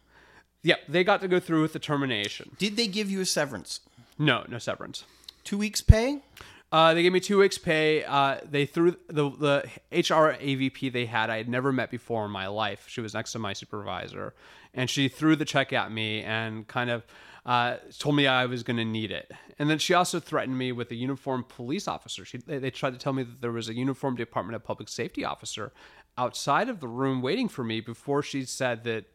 [0.62, 2.54] Yeah, they got to go through with the termination.
[2.58, 3.80] Did they give you a severance?
[4.18, 5.04] No, no severance.
[5.50, 6.22] Two weeks pay?
[6.70, 8.04] Uh, they gave me two weeks pay.
[8.04, 11.28] Uh, they threw the the HR AVP they had.
[11.28, 12.84] I had never met before in my life.
[12.86, 14.32] She was next to my supervisor,
[14.74, 17.04] and she threw the check at me and kind of
[17.44, 19.32] uh, told me I was going to need it.
[19.58, 22.24] And then she also threatened me with a uniformed police officer.
[22.24, 24.88] She they, they tried to tell me that there was a uniformed Department of Public
[24.88, 25.72] Safety officer
[26.16, 29.06] outside of the room waiting for me before she said that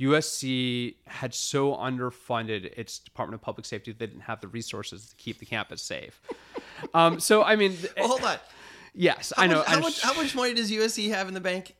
[0.00, 5.16] USC had so underfunded its Department of Public Safety they didn't have the resources to
[5.16, 6.20] keep the campus safe.
[6.94, 8.38] um, so I mean, Well, hold on.
[8.94, 9.56] yes, How I know.
[9.58, 11.74] Much, how, much, how much money does USC have in the bank?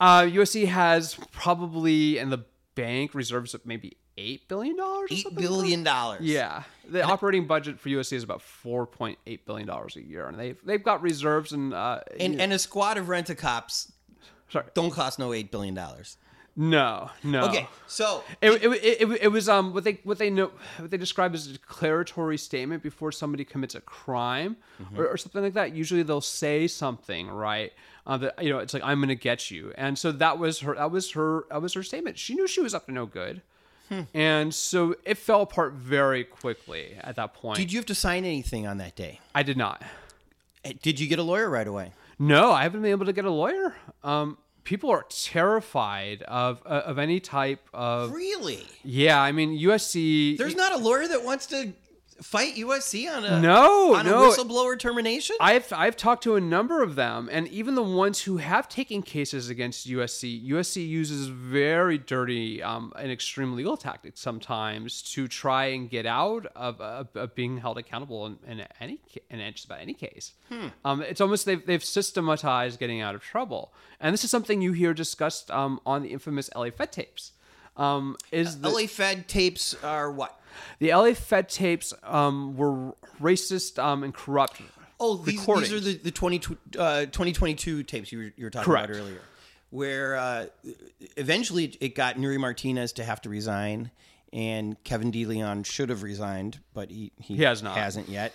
[0.00, 2.44] uh, USC has probably in the
[2.74, 5.10] bank reserves of maybe eight billion dollars.
[5.12, 6.20] Eight billion dollars.
[6.22, 10.26] Yeah, the operating budget for USC is about four point eight billion dollars a year,
[10.26, 13.92] and they've they've got reserves and uh, And and a squad of rent a cops
[14.48, 16.16] sorry, don't cost no eight billion dollars.
[16.56, 17.46] No, no.
[17.46, 20.90] Okay, so It, it, it, it, it was um what they what they know what
[20.90, 24.56] they describe as a declaratory statement before somebody commits a crime
[24.96, 25.74] or, or something like that.
[25.74, 27.72] Usually they'll say something right
[28.06, 30.74] uh, that you know it's like I'm gonna get you, and so that was her
[30.76, 32.18] that was her that was her statement.
[32.18, 33.42] She knew she was up to no good,
[34.12, 37.56] and so it fell apart very quickly at that point.
[37.58, 39.20] did you have to sign anything on that day?
[39.34, 39.82] I did not.
[40.64, 41.92] Eh, Did you get a lawyer right away?
[42.18, 43.74] No, I haven't been able to get a lawyer.
[44.02, 48.66] Um, people are terrified of uh, of any type of Really?
[48.82, 49.20] yeah.
[49.20, 50.36] I mean USC.
[50.38, 51.72] There's not a lawyer that wants to
[52.22, 54.24] fight USC on a No, on no.
[54.24, 55.36] a whistleblower termination?
[55.40, 59.02] I've I've talked to a number of them, and even the ones who have taken
[59.02, 65.66] cases against USC, USC uses very dirty um, and extreme legal tactics sometimes to try
[65.66, 69.00] and get out of, of, of being held accountable in, in any
[69.30, 70.32] in just about any case.
[70.84, 74.72] Um, it's almost they've they've systematized getting out of trouble, and this is something you
[74.72, 77.32] hear discussed um, on the infamous LA Fed tapes.
[77.76, 80.38] Um, is the, LA Fed tapes are what?
[80.78, 84.60] The LA Fed tapes um, were racist um, and corrupt.
[85.00, 86.36] Oh, these, these are the, the 20,
[86.78, 88.90] uh, 2022 tapes you were, you were talking Correct.
[88.90, 89.20] about earlier,
[89.70, 90.46] where uh,
[91.16, 93.90] eventually it got Nury Martinez to have to resign,
[94.32, 97.76] and Kevin DeLeon should have resigned, but he, he, He has not.
[97.76, 98.32] hasn't yet.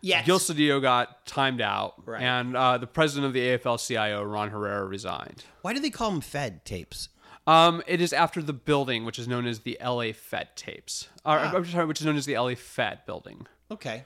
[0.00, 0.26] Yes.
[0.26, 2.22] Gil Cedillo got timed out, Right.
[2.22, 5.44] and uh, the president of the AFL-CIO, Ron Herrera, resigned.
[5.60, 7.08] Why do they call them Fed tapes?
[7.46, 11.38] Um, it is after the building, which is known as the LA Fed tapes, or,
[11.38, 13.46] I'm sorry, which is known as the LA Fed building.
[13.70, 14.04] Okay.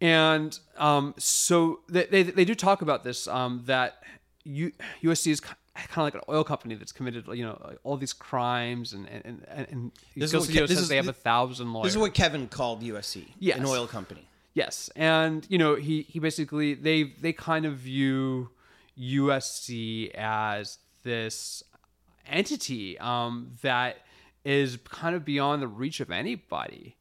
[0.00, 4.02] And um, so they, they, they do talk about this um, that
[4.44, 5.56] U, USC is kind
[5.90, 9.44] of like an oil company that's committed, you know, like all these crimes, and and
[9.48, 11.84] and, and This is what Ke- this is- they have a thousand lawyers.
[11.86, 13.58] This is what Kevin called USC, Yes.
[13.58, 14.26] an oil company.
[14.54, 18.50] Yes, and you know he he basically they they kind of view
[18.98, 21.62] USC as this
[22.28, 23.98] entity um, that
[24.44, 26.96] is kind of beyond the reach of anybody,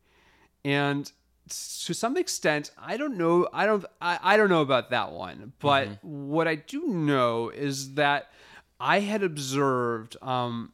[0.66, 1.12] and
[1.50, 3.48] to some extent, I don't know.
[3.54, 3.86] I don't.
[4.02, 5.54] I, I don't know about that one.
[5.60, 8.32] But what I do know is that
[8.80, 10.18] I had observed.
[10.22, 10.74] Um,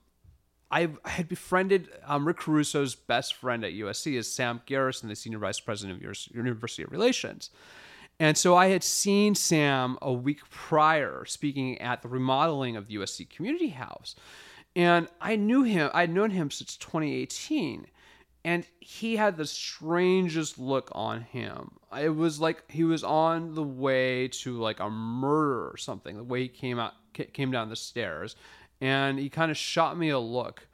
[0.71, 5.15] I I had befriended um, Rick Caruso's best friend at USC is Sam Garrison, the
[5.15, 7.49] senior vice president of University of Relations.
[8.20, 12.95] And so I had seen Sam a week prior speaking at the remodeling of the
[12.95, 14.16] USC Community House.
[14.76, 17.88] And I knew him, I'd known him since 2018.
[18.45, 21.72] And he had the strangest look on him.
[21.97, 26.24] It was like he was on the way to like a murder or something, the
[26.24, 28.36] way he came out came down the stairs.
[28.82, 30.68] And he kind of shot me a look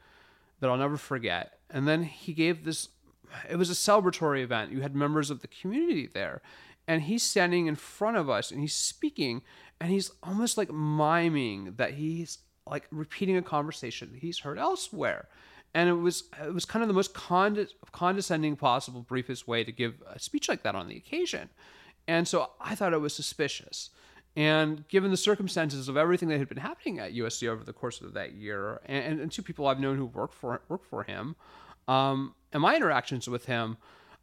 [0.60, 1.60] that I'll never forget.
[1.70, 2.90] And then he gave this
[3.48, 4.72] it was a celebratory event.
[4.72, 6.42] You had members of the community there.
[6.90, 9.44] And he's standing in front of us and he's speaking
[9.80, 15.30] and he's almost like miming that he's like repeating a conversation that he's heard elsewhere.
[15.76, 19.72] And it was it was kind of the most conde- condescending possible briefest way to
[19.72, 21.50] give a speech like that on the occasion.
[22.08, 23.92] And so I thought it was suspicious.
[24.36, 28.02] And given the circumstances of everything that had been happening at USC over the course
[28.02, 31.36] of that year, and, and two people I've known who work for work for him,
[31.88, 33.78] um, and my interactions with him,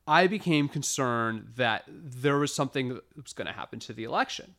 [0.07, 4.54] I became concerned that there was something that was going to happen to the election.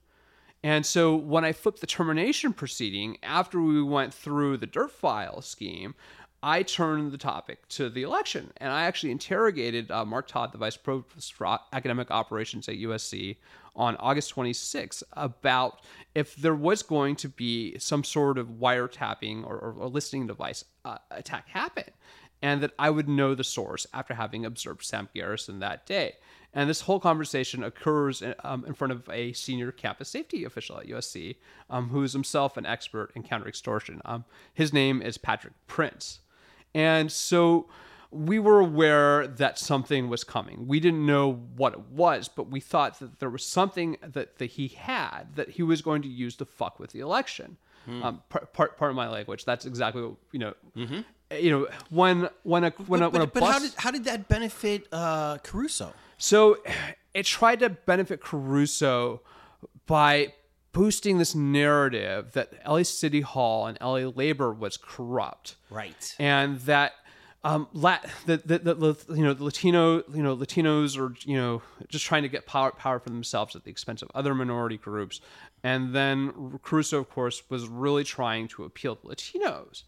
[0.64, 5.42] And so when I flipped the termination proceeding after we went through the dirt file
[5.42, 5.96] scheme,
[6.44, 10.60] I turned the topic to the election, and I actually interrogated uh, Mark Todd, the
[10.60, 13.38] vice provost for academic operations at USC,
[13.76, 15.82] on August 26 about
[16.16, 20.66] if there was going to be some sort of wiretapping or, or, or listening device
[20.84, 21.86] uh, attack happen,
[22.42, 26.16] and that I would know the source after having observed Sam Garrison that day.
[26.54, 30.80] And this whole conversation occurs in, um, in front of a senior campus safety official
[30.80, 31.36] at USC,
[31.70, 34.02] um, who is himself an expert in counter extortion.
[34.06, 36.20] Um, his name is Patrick Prince.
[36.74, 37.68] And so
[38.12, 40.68] we were aware that something was coming.
[40.68, 44.52] We didn't know what it was, but we thought that there was something that, that
[44.52, 47.58] he had that he was going to use to fuck with the election.
[48.04, 49.46] Um, part, part, part of my language.
[49.46, 50.54] That's exactly what, you know.
[51.32, 54.06] You know, when when a when a when a But, but how did how did
[54.06, 55.94] that benefit uh, Caruso?
[56.18, 56.58] so
[57.14, 59.22] it tried to benefit Caruso
[59.86, 60.34] by
[60.72, 65.56] boosting this narrative that LA City Hall and LA Labor was corrupt.
[65.72, 66.16] Right.
[66.20, 66.94] And that
[67.44, 71.62] um, Lat, the, the, the, you know, the Latino, you know, Latinos are, you know,
[71.88, 75.22] just trying to get power, power for themselves at the expense of other minority groups.
[75.64, 79.84] And then Caruso, of course, was really trying to appeal to Latinos.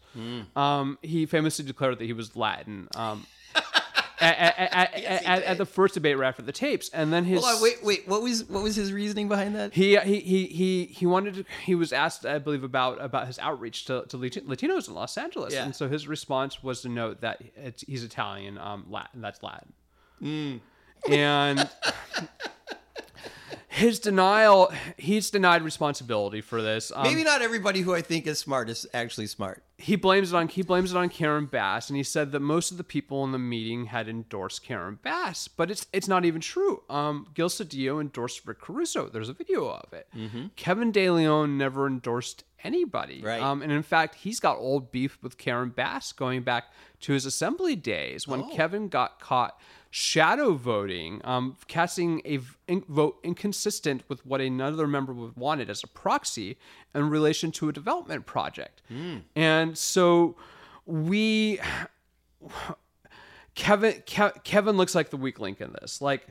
[0.56, 2.88] Um, he famously declared that he was Latin.
[2.96, 3.26] Um,
[4.20, 4.94] at, at, at,
[5.24, 7.82] at, at the first debate right after the tapes, and then his Hold on, wait,
[7.82, 8.06] wait.
[8.08, 9.72] What was what was his reasoning behind that?
[9.72, 11.44] he he he he he wanted to.
[11.64, 15.54] He was asked, I believe, about about his outreach to, to Latinos in Los Angeles,
[15.54, 15.64] Yeah.
[15.64, 19.20] and so his response was to note that it's, he's Italian, um, Latin.
[19.22, 19.72] That's Latin,
[21.08, 21.70] and.
[23.68, 26.90] His denial, he's denied responsibility for this.
[26.94, 29.62] Um, Maybe not everybody who I think is smart is actually smart.
[29.78, 32.72] he blames it on he blames it on Karen Bass, and he said that most
[32.72, 36.40] of the people in the meeting had endorsed Karen Bass, but it's it's not even
[36.40, 36.82] true.
[36.90, 39.08] Um, Gil Cedillo endorsed Rick Caruso.
[39.08, 40.08] There's a video of it.
[40.56, 43.22] Kevin De Leon never endorsed anybody.
[43.22, 43.40] Right.
[43.40, 46.64] Um, and in fact, he's got old beef with Karen Bass going back
[47.02, 49.58] to his assembly days when Kevin got caught
[49.92, 55.68] shadow voting, um, casting a v- in- vote inconsistent with what another member would wanted
[55.68, 56.56] as a proxy
[56.94, 58.82] in relation to a development project.
[59.34, 60.36] And so
[60.86, 61.58] we
[63.54, 66.00] Kevin Ke- Kevin looks like the weak link in this.
[66.00, 66.26] Like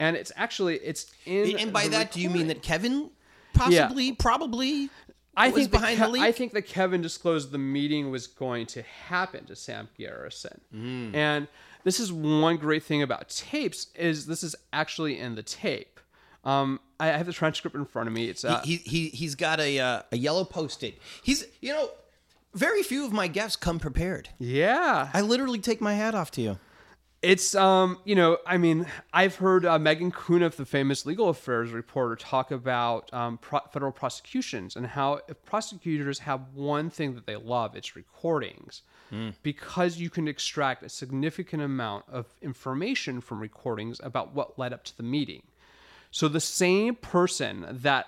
[0.00, 3.10] and it's actually it's in And by that, do you mean that Kevin
[3.54, 4.90] possibly, probably
[5.36, 6.22] I think behind Ke- the leak?
[6.22, 11.14] I think that Kevin disclosed the meeting was going to happen to Sam Garrison, Mm.
[11.14, 11.48] and
[11.84, 16.00] this is one great thing about tapes is this is actually in the tape.
[16.44, 18.28] Um, I have the transcript in front of me.
[18.28, 20.98] It's uh, he, he he's got a uh, a yellow post-it.
[21.22, 21.90] He's you know,
[22.54, 24.28] very few of my guests come prepared.
[24.38, 26.58] yeah, I literally take my hat off to you.
[27.22, 31.70] It's um, you know, I mean, I've heard uh, Meghann Cuniff, the famous legal affairs
[31.70, 37.24] reporter, talk about um, pro- federal prosecutions and how if prosecutors have one thing that
[37.24, 39.30] they love, it's recordings, Hmm.
[39.42, 44.82] because you can extract a significant amount of information from recordings about what led up
[44.84, 45.42] to the meeting.
[46.10, 48.06] So the same person that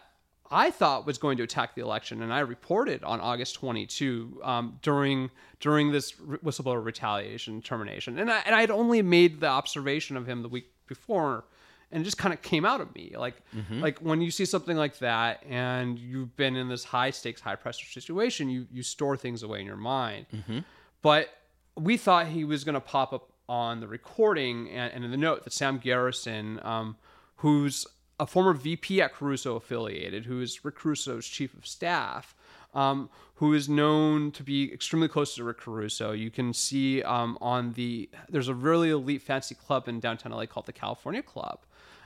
[0.50, 4.78] I thought was going to attack the election, and I reported on August 22 um,
[4.82, 5.30] during
[5.60, 10.42] during this whistleblower retaliation termination, and I and I'd only made the observation of him
[10.42, 11.44] the week before,
[11.90, 13.80] and it just kind of came out of me, like mm-hmm.
[13.80, 17.56] like when you see something like that, and you've been in this high stakes, high
[17.56, 20.60] pressure situation, you you store things away in your mind, mm-hmm.
[21.06, 21.28] But
[21.76, 25.16] we thought he was going to pop up on the recording and, and in the
[25.16, 26.96] note that Sam Garrison, um,
[27.36, 27.86] who's
[28.18, 32.34] a former VP at Caruso affiliated, who is Rick Caruso's chief of staff,
[32.74, 36.10] um, who is known to be extremely close to Rick Caruso.
[36.10, 40.46] You can see um, on the there's a really elite fancy club in downtown LA
[40.46, 41.60] called the California Club,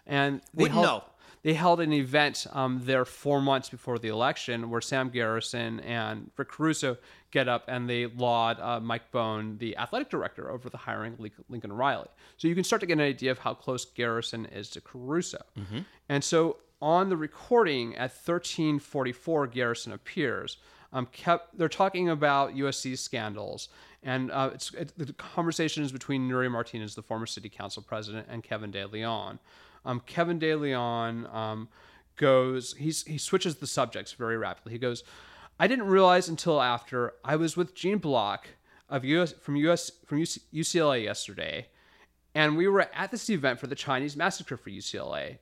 [0.07, 1.05] and they Wouldn't held, know.
[1.43, 6.31] they held an event um, there four months before the election where Sam Garrison and
[6.37, 6.99] Rick Caruso
[7.31, 11.31] get up and they laud uh, Mike Bohn, the athletic director, over the hiring of
[11.49, 12.09] Lincoln Riley.
[12.37, 15.43] So you can start to get an idea of how close Garrison is to Caruso.
[16.09, 20.57] And so on the recording at 1344, Garrison appears.
[20.93, 23.69] Um, kept, they're talking about USC scandals,
[24.03, 28.27] and uh, it's, it, the conversation is between Nury Martinez, the former city council president,
[28.29, 29.39] and Kevin De Leon.
[29.85, 31.69] Um, Kevin De Leon um,
[32.17, 34.73] goes, he's, he switches the subjects very rapidly.
[34.73, 35.05] He goes,
[35.61, 38.49] I didn't realize until after I was with Gene Block
[38.89, 41.67] of US from US from UC, UCLA yesterday,
[42.35, 45.37] and we were at this event for the Chinese massacre for UCLA.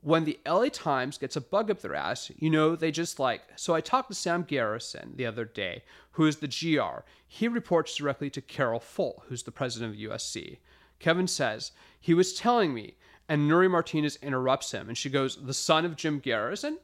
[0.00, 3.42] When the LA Times gets a bug up their ass, you know, they just like.
[3.56, 7.04] So I talked to Sam Garrison the other day, who is the GR.
[7.26, 10.60] He reports directly to Carol Folt, who's the president of USC.
[10.98, 12.96] Kevin says, he was telling me,
[13.28, 16.78] and Nury Martinez interrupts him, and she goes, the son of Jim Garrison?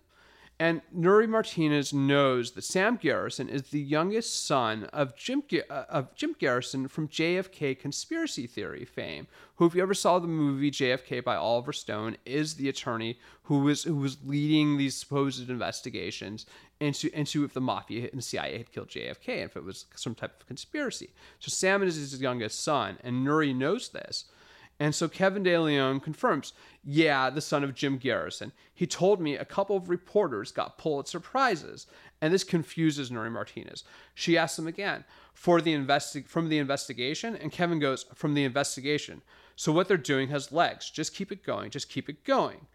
[0.60, 6.14] And Nury Martinez knows that Sam Garrison is the youngest son of Jim uh, of
[6.14, 9.26] Jim Garrison from JFK conspiracy theory fame.
[9.56, 13.60] Who, if you ever saw the movie JFK by Oliver Stone, is the attorney who
[13.60, 16.46] was who was leading these supposed investigations
[16.78, 19.86] into into if the mafia and the CIA had killed JFK and if it was
[19.96, 21.10] some type of conspiracy.
[21.40, 24.26] So Sam is his youngest son, and Nury knows this.
[24.80, 26.52] And so Kevin De Leon confirms,
[26.82, 28.52] yeah, the son of Jim Garrison.
[28.74, 31.86] He told me a couple of reporters got Pulitzer prizes,
[32.20, 33.84] and this confuses Nury Martinez.
[34.14, 38.44] She asks him again for the investi- from the investigation, and Kevin goes from the
[38.44, 39.22] investigation.
[39.56, 40.90] So what they're doing has legs.
[40.90, 41.70] Just keep it going.
[41.70, 42.66] Just keep it going.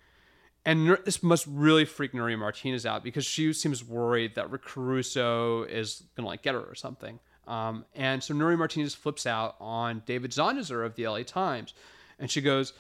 [0.65, 5.63] And this must really freak Nury Martinez out because she seems worried that Rick Caruso
[5.63, 7.19] is gonna like get her or something.
[7.49, 11.73] Um, and so Nury Martinez flips out on David Zahniser of the LA Times,
[12.19, 12.73] and she goes,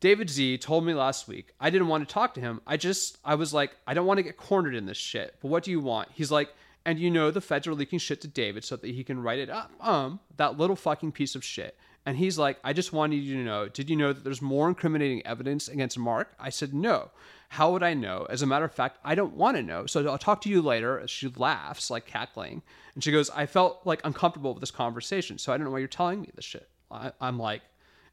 [0.00, 2.60] "David Z told me last week I didn't want to talk to him.
[2.66, 5.36] I just I was like I don't want to get cornered in this shit.
[5.40, 6.52] But what do you want?" He's like,
[6.84, 9.38] "And you know the feds are leaking shit to David so that he can write
[9.38, 9.70] it up.
[9.80, 11.76] Um, that little fucking piece of shit."
[12.08, 14.66] And he's like, I just wanted you to know, did you know that there's more
[14.66, 16.32] incriminating evidence against Mark?
[16.40, 17.10] I said, no.
[17.50, 18.26] How would I know?
[18.30, 19.84] As a matter of fact, I don't want to know.
[19.84, 21.06] So I'll talk to you later.
[21.06, 22.62] She laughs, like cackling.
[22.94, 25.36] And she goes, I felt like uncomfortable with this conversation.
[25.36, 26.66] So I don't know why you're telling me this shit.
[26.90, 27.60] I, I'm like,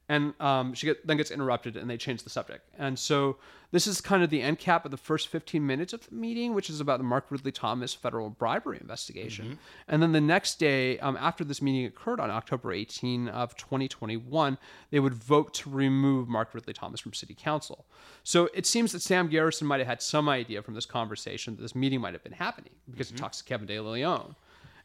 [0.08, 2.68] and um, she get, then gets interrupted and they change the subject.
[2.78, 3.38] And so
[3.72, 6.54] this is kind of the end cap of the first 15 minutes of the meeting,
[6.54, 9.46] which is about the Mark Ridley Thomas federal bribery investigation.
[9.88, 14.58] And then the next day, um, after this meeting occurred on October 18 of 2021,
[14.90, 17.86] they would vote to remove Mark Ridley Thomas from city council.
[18.22, 21.62] So it seems that Sam Garrison might have had some idea from this conversation that
[21.62, 24.36] this meeting might have been happening because he talks to Kevin De Leon.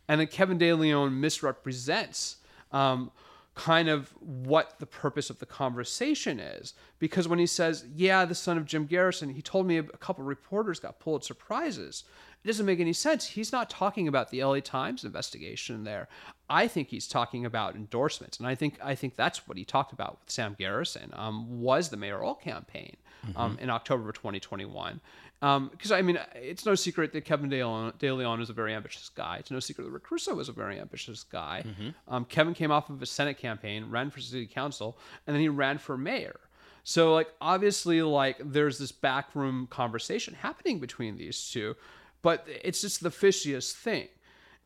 [0.07, 2.38] And then Kevin De Leon misrepresents
[2.72, 3.11] um,
[3.54, 6.74] kind of what the purpose of the conversation is.
[6.99, 10.24] Because when he says, Yeah, the son of Jim Garrison, he told me a couple
[10.24, 12.04] reporters got Pulitzer Prizes.
[12.43, 13.28] It doesn't make any sense.
[13.28, 16.08] He's not talking about the LA Times investigation there.
[16.49, 19.93] I think he's talking about endorsements, and I think I think that's what he talked
[19.93, 21.12] about with Sam Garrison.
[21.14, 22.97] Um, was the mayoral campaign
[23.36, 24.99] um, in October of 2021.
[25.39, 29.38] Because I mean, it's no secret that Kevin De Leon, is a very ambitious guy.
[29.38, 31.63] It's no secret that Rick Caruso is a very ambitious guy.
[32.07, 35.49] Um, Kevin came off of a Senate campaign, ran for city council, and then he
[35.49, 36.39] ran for mayor.
[36.84, 41.76] So like obviously like there's this backroom conversation happening between these two,
[42.22, 44.07] but it's just the fishiest thing.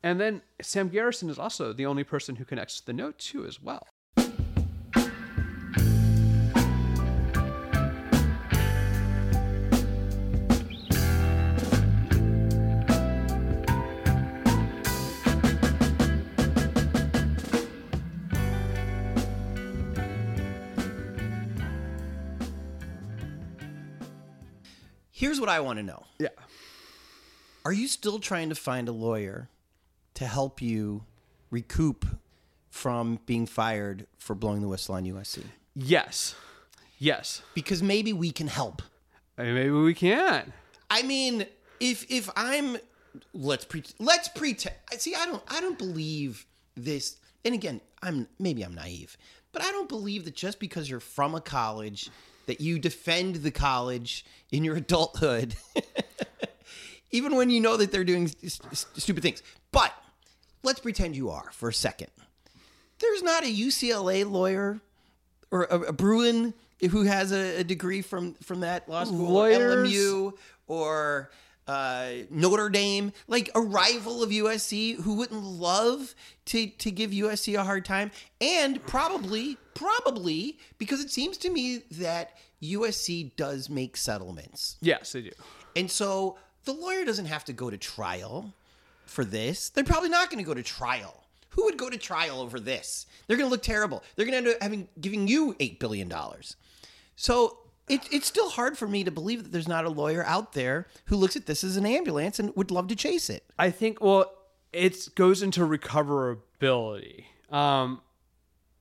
[0.03, 3.61] And then Sam Garrison is also the only person who connects the note too as
[3.61, 3.87] well.
[25.35, 26.05] Here's what I want to know.
[26.17, 26.29] Yeah.
[27.65, 29.49] Are you still trying to find a lawyer
[30.13, 31.03] to help you
[31.51, 32.05] recoup
[32.69, 35.43] from being fired for blowing the whistle on USC?
[35.75, 36.35] Yes.
[36.99, 37.41] Yes.
[37.53, 38.81] Because maybe we can help.
[39.37, 40.53] Maybe we can.
[40.89, 41.47] I mean,
[41.81, 42.77] if if I'm
[43.33, 44.77] let's pre let's pretend.
[44.97, 47.17] See, I don't I don't believe this.
[47.43, 49.17] And again, I'm maybe I'm naive,
[49.51, 52.09] but I don't believe that just because you're from a college
[52.47, 55.55] that you defend the college in your adulthood,
[57.11, 59.41] even when you know that they're doing st- st- stupid things.
[59.71, 59.93] But
[60.63, 62.09] let's pretend you are for a second.
[62.99, 64.79] There's not a UCLA lawyer
[65.51, 66.53] or a, a Bruin
[66.91, 70.33] who has a, a degree from from that law school, or Lawyers- LMU
[70.67, 71.31] or
[71.67, 76.13] uh, Notre Dame, like a rival of USC who wouldn't love
[76.45, 81.83] to to give USC a hard time, and probably probably because it seems to me
[81.91, 82.31] that
[82.63, 85.31] USC does make settlements, Yes, they do.
[85.75, 88.51] and so the lawyer doesn't have to go to trial
[89.05, 89.69] for this.
[89.69, 91.21] They're probably not going to go to trial.
[91.49, 93.05] Who would go to trial over this?
[93.27, 94.03] They're going to look terrible.
[94.15, 96.55] They're going to end up having giving you eight billion dollars.
[97.15, 100.53] So it, it's still hard for me to believe that there's not a lawyer out
[100.53, 103.43] there who looks at this as an ambulance and would love to chase it.
[103.59, 104.31] I think well,
[104.73, 107.25] it goes into recoverability.
[107.51, 108.01] Um,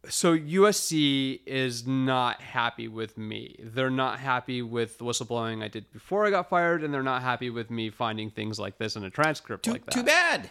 [0.09, 3.57] so USC is not happy with me.
[3.63, 7.23] They're not happy with the whistleblowing I did before I got fired, and they're not
[7.23, 9.95] happy with me finding things like this in a transcript like that.
[9.95, 10.51] Too bad.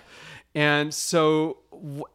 [0.56, 1.58] And so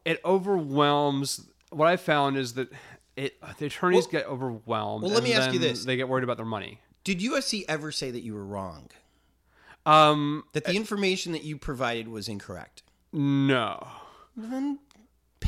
[0.05, 1.47] it overwhelms.
[1.71, 2.71] What I found is that
[3.17, 5.03] it the attorneys get overwhelmed.
[5.03, 5.85] well, let and me ask you this.
[5.85, 6.81] They get worried about their money.
[7.05, 8.89] Did USC ever say that you were wrong?
[9.87, 12.83] Um, That the information that you provided was incorrect?
[13.13, 13.87] no,
[14.37, 14.79] Then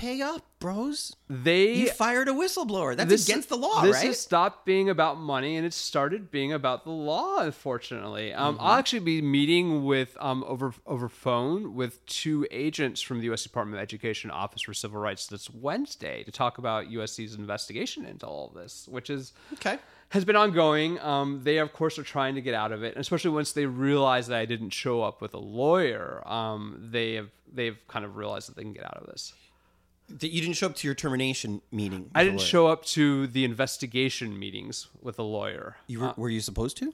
[0.01, 1.15] pay up, bros.
[1.29, 2.97] they You fired a whistleblower.
[2.97, 4.07] That's this- against the law, this right?
[4.07, 7.39] has stopped being about money and it started being about the law.
[7.41, 8.65] Unfortunately, um, Mm-hmm.
[8.65, 13.43] I'll actually be meeting with um, over over phone with two agents from the U.S.
[13.43, 18.27] Department of Education Office for Civil Rights this Wednesday to talk about USC's investigation into
[18.27, 19.79] all of this, which is okay.
[20.11, 20.99] has been ongoing.
[21.01, 24.27] Um, they, of course, are trying to get out of it, especially once they realize
[24.29, 26.23] that I didn't show up with a lawyer.
[26.27, 29.33] Um, they have they've kind of realized that they can get out of this.
[30.19, 32.11] That you didn't show up to your termination meeting.
[32.15, 35.77] I didn't show up to the investigation meetings with a lawyer.
[35.87, 36.93] You were, were you supposed to?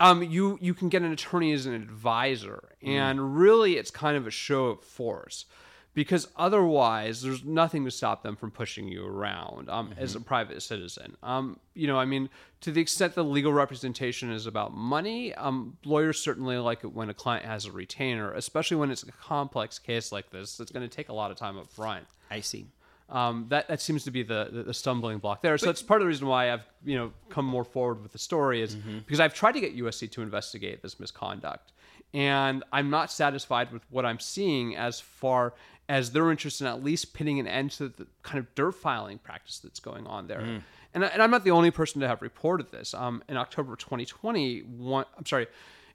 [0.00, 4.26] Um, you you can get an attorney as an advisor, and really, it's kind of
[4.26, 5.46] a show of force,
[5.94, 10.60] because otherwise, there's nothing to stop them from pushing you around um, as a private
[10.62, 11.16] citizen.
[11.22, 12.28] Um, you know, I mean,
[12.62, 17.10] to the extent that legal representation is about money, um, lawyers certainly like it when
[17.10, 20.58] a client has a retainer, especially when it's a complex case like this.
[20.58, 22.04] It's going to take a lot of time up front.
[22.30, 22.66] I see.
[23.10, 25.58] Um, that that seems to be the, the, the stumbling block there.
[25.58, 28.18] So that's part of the reason why I've you know come more forward with the
[28.18, 31.72] story is because I've tried to get USC to investigate this misconduct,
[32.14, 35.52] and I'm not satisfied with what I'm seeing as far
[35.88, 39.18] as their interest in at least pitting an end to the kind of dirt filing
[39.18, 40.62] practice that's going on there.
[40.94, 42.94] And, I- and I'm not the only person to have reported this.
[42.94, 45.46] Um, in October 2020, one, I'm sorry,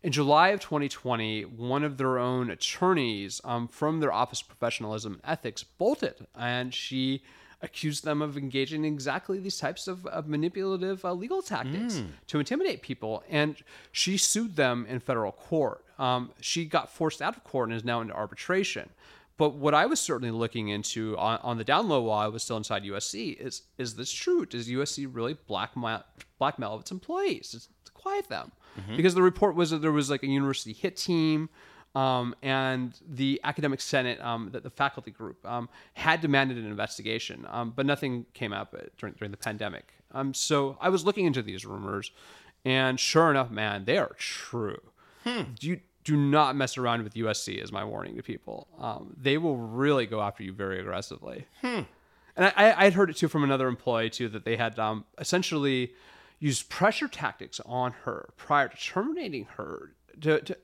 [0.03, 5.13] in July of 2020, one of their own attorneys um, from their Office of Professionalism
[5.13, 7.21] and Ethics bolted, and she
[7.61, 12.39] accused them of engaging in exactly these types of, of manipulative uh, legal tactics to
[12.39, 13.21] intimidate people.
[13.29, 13.57] And
[13.91, 15.83] she sued them in federal court.
[15.97, 18.89] Um, she got forced out of court and is now into arbitration.
[19.39, 22.43] But what I was certainly looking into on, on the down low while I was
[22.43, 24.45] still inside USC is is this true?
[24.45, 26.03] Does USC really blackmail
[26.37, 28.51] blackmail its employees to, quiet them?
[28.97, 31.49] Because the report was that there was like a university hit team,
[31.95, 37.45] um, and the academic senate, um, the, the faculty group, um, had demanded an investigation,
[37.49, 39.93] um, but nothing came up uh, during during the pandemic.
[40.11, 42.11] Um, so I was looking into these rumors,
[42.65, 44.81] and sure enough, man, they are true.
[45.23, 45.79] Do you
[46.09, 47.61] do not mess around with USC.
[47.61, 48.67] Is my warning to people.
[48.79, 51.45] Um, they will really go after you very aggressively.
[52.35, 55.05] And I, I had heard it too from another employee too that they had um,
[55.17, 55.93] essentially
[56.39, 59.91] used pressure tactics on her prior to terminating her.
[60.21, 60.57] To, to,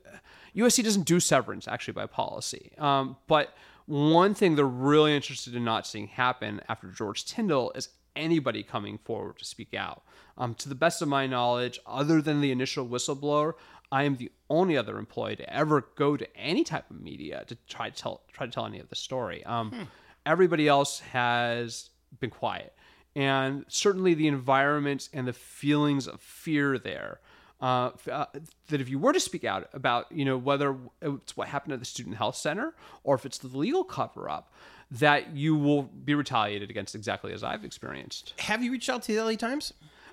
[0.56, 5.64] USC doesn't do severance actually by policy, um, but one thing they're really interested in
[5.64, 10.02] not seeing happen after George Tyndall is anybody coming forward to speak out.
[10.38, 13.52] Um, to the best of my knowledge, other than the initial whistleblower,
[13.92, 17.56] I am the only other employee to ever go to any type of media to
[17.68, 19.44] try to tell try to tell any of the story.
[19.44, 19.88] Um,
[20.24, 22.72] Everybody else has been quiet,
[23.14, 27.20] and certainly the environment and the feelings of fear there.
[27.60, 28.26] Uh, uh,
[28.68, 31.78] that if you were to speak out about, you know, whether it's what happened at
[31.78, 34.52] the student health center or if it's the legal cover up,
[34.90, 38.34] that you will be retaliated against exactly as I've experienced.
[38.40, 39.72] Have you reached out to the LA Times?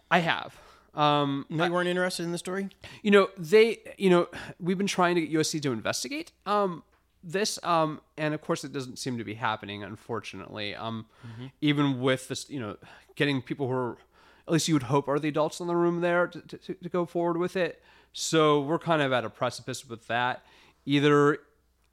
[0.10, 0.58] I have.
[0.96, 2.70] Um, you weren't interested in the story.
[3.02, 4.28] you know, they, you know,
[4.60, 6.84] we've been trying to get USC to investigate um,
[7.24, 10.76] this, um, and of course, it doesn't seem to be happening, unfortunately.
[10.76, 11.06] Um,
[11.62, 12.78] Even with this, you know,
[13.16, 13.98] getting people who are,
[14.48, 16.90] at least you would hope, are the adults in the room there to, to, to
[16.90, 17.82] go forward with it.
[18.12, 20.44] So we're kind of at a precipice with that.
[20.86, 21.40] Either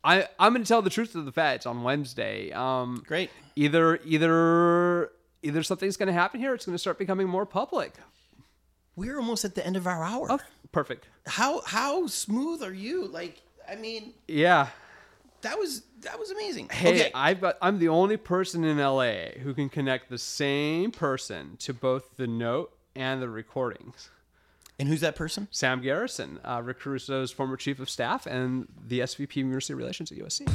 [0.03, 2.53] I, I'm going to tell the truth to the feds on Wednesday.
[2.53, 3.30] Um, Great.
[3.57, 5.11] Either, either,
[5.42, 6.55] either something's going to happen here.
[6.55, 7.94] It's going to start becoming more public.
[9.01, 10.26] We're almost at the end of our hour.
[10.30, 10.38] Oh,
[10.72, 11.07] perfect.
[11.26, 13.07] How how smooth are you?
[13.07, 14.68] Like, I mean, Yeah.
[15.40, 16.68] that was that was amazing.
[16.70, 17.11] Hey, okay.
[17.14, 21.72] I've got I'm the only person in LA who can connect the same person to
[21.72, 24.11] both the note and the recordings.
[24.78, 25.48] and who's that person?
[25.51, 30.12] Sam Garrison, uh, Rick Caruso's former chief of staff and the SVP of University Relations
[30.12, 30.46] at USC.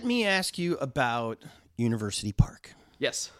[0.00, 1.42] Let me ask you about
[1.76, 3.30] University Park, Yes.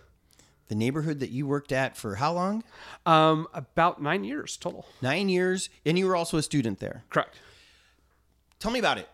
[0.68, 2.64] the neighborhood that you worked at for how long?
[3.06, 4.84] Um, about nine years total.
[5.00, 7.02] Nine years, and you were also a student there.
[7.08, 7.34] Correct.
[8.58, 9.08] Tell me about it.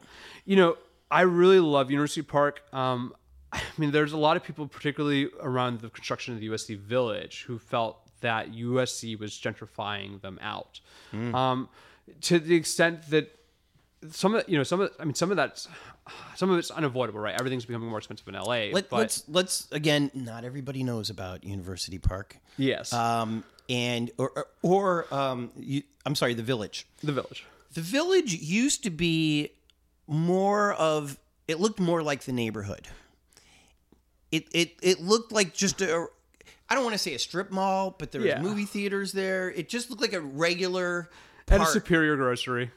[0.45, 0.77] You know,
[1.09, 2.63] I really love University Park.
[2.73, 3.15] Um,
[3.53, 7.45] I mean, there's a lot of people, particularly around the construction of the USC Village,
[7.47, 10.81] who felt that USC was gentrifying them out.
[11.13, 11.69] Um,
[12.23, 13.31] to the extent that
[14.11, 15.69] some of you know some of I mean some of that's
[16.37, 17.35] some of it's unavoidable, right?
[17.39, 18.71] Everything's becoming more expensive in LA.
[18.73, 20.11] Let, but let's let's again.
[20.15, 26.35] Not everybody knows about University Park, yes, um, and or or, um, you, I'm sorry,
[26.35, 26.87] the Village.
[27.03, 27.45] the Village.
[27.75, 29.51] The Village used to be
[30.07, 31.19] more of.
[31.49, 32.89] It looked more like the neighborhood.
[34.33, 36.07] It it it looked like just a.
[36.69, 38.41] I don't want to say a strip mall, but there was Yeah.
[38.43, 39.51] movie theaters there.
[39.53, 41.09] It just looked like a regular
[41.49, 42.73] And a superior grocery.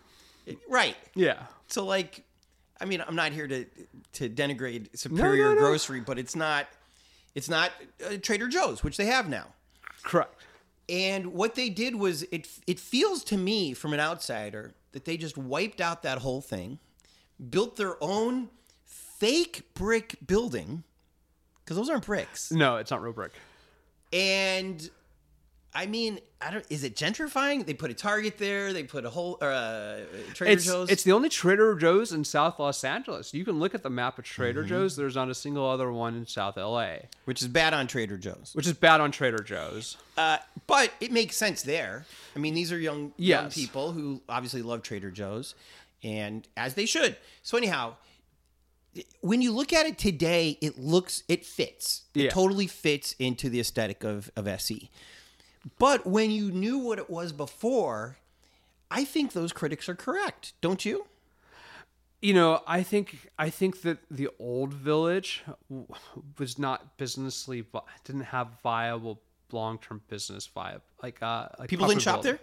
[0.70, 0.96] right.
[1.16, 1.40] Yeah.
[1.68, 2.24] So like,
[2.82, 3.66] I mean, I'm not here to
[4.14, 5.60] to denigrate Superior no, no.
[5.60, 6.68] Grocery, but it's not
[7.36, 7.72] it's not
[8.06, 9.48] uh, Trader Joe's, which they have now.
[10.04, 10.34] Correct.
[10.88, 15.18] And what they did was it it feels to me from an outsider that they
[15.18, 16.80] just wiped out that whole thing,
[17.50, 18.50] built their own
[18.86, 20.84] fake brick building
[21.64, 22.52] because those aren't bricks.
[22.52, 23.34] No, it's not real brick.
[24.12, 24.90] And
[25.74, 26.66] I mean, I don't.
[26.72, 27.64] Is it gentrifying?
[27.66, 28.74] They put a Target there.
[28.74, 30.00] They put a whole or uh,
[30.34, 30.90] Trader It's, Joe's.
[30.90, 33.36] it's the only Trader Joe's in South Los Angeles.
[33.36, 34.70] You can look at the map of Trader Mm-hmm.
[34.70, 34.96] Joe's.
[34.96, 36.96] There's not a single other one in South LA,
[37.26, 38.52] which is bad on Trader Joe's.
[38.54, 39.96] which is bad on Trader Joe's.
[40.18, 42.06] Uh, but it makes sense there.
[42.36, 45.54] I mean, these are young young people who obviously love Trader Joe's,
[46.04, 47.16] and as they should.
[47.44, 47.94] So anyhow,
[49.22, 52.04] when you look at it today, it looks it fits.
[52.16, 52.30] It Yeah.
[52.32, 54.90] totally fits into the aesthetic of of SC.
[55.78, 58.18] But when you knew what it was before,
[58.90, 61.06] I think those critics are correct, don't you?
[62.22, 65.44] You know, I think I think that the old village
[66.38, 67.66] was not businessly
[68.04, 70.82] didn't have viable long term business vibe.
[71.02, 72.40] Like uh, like People didn't shop there?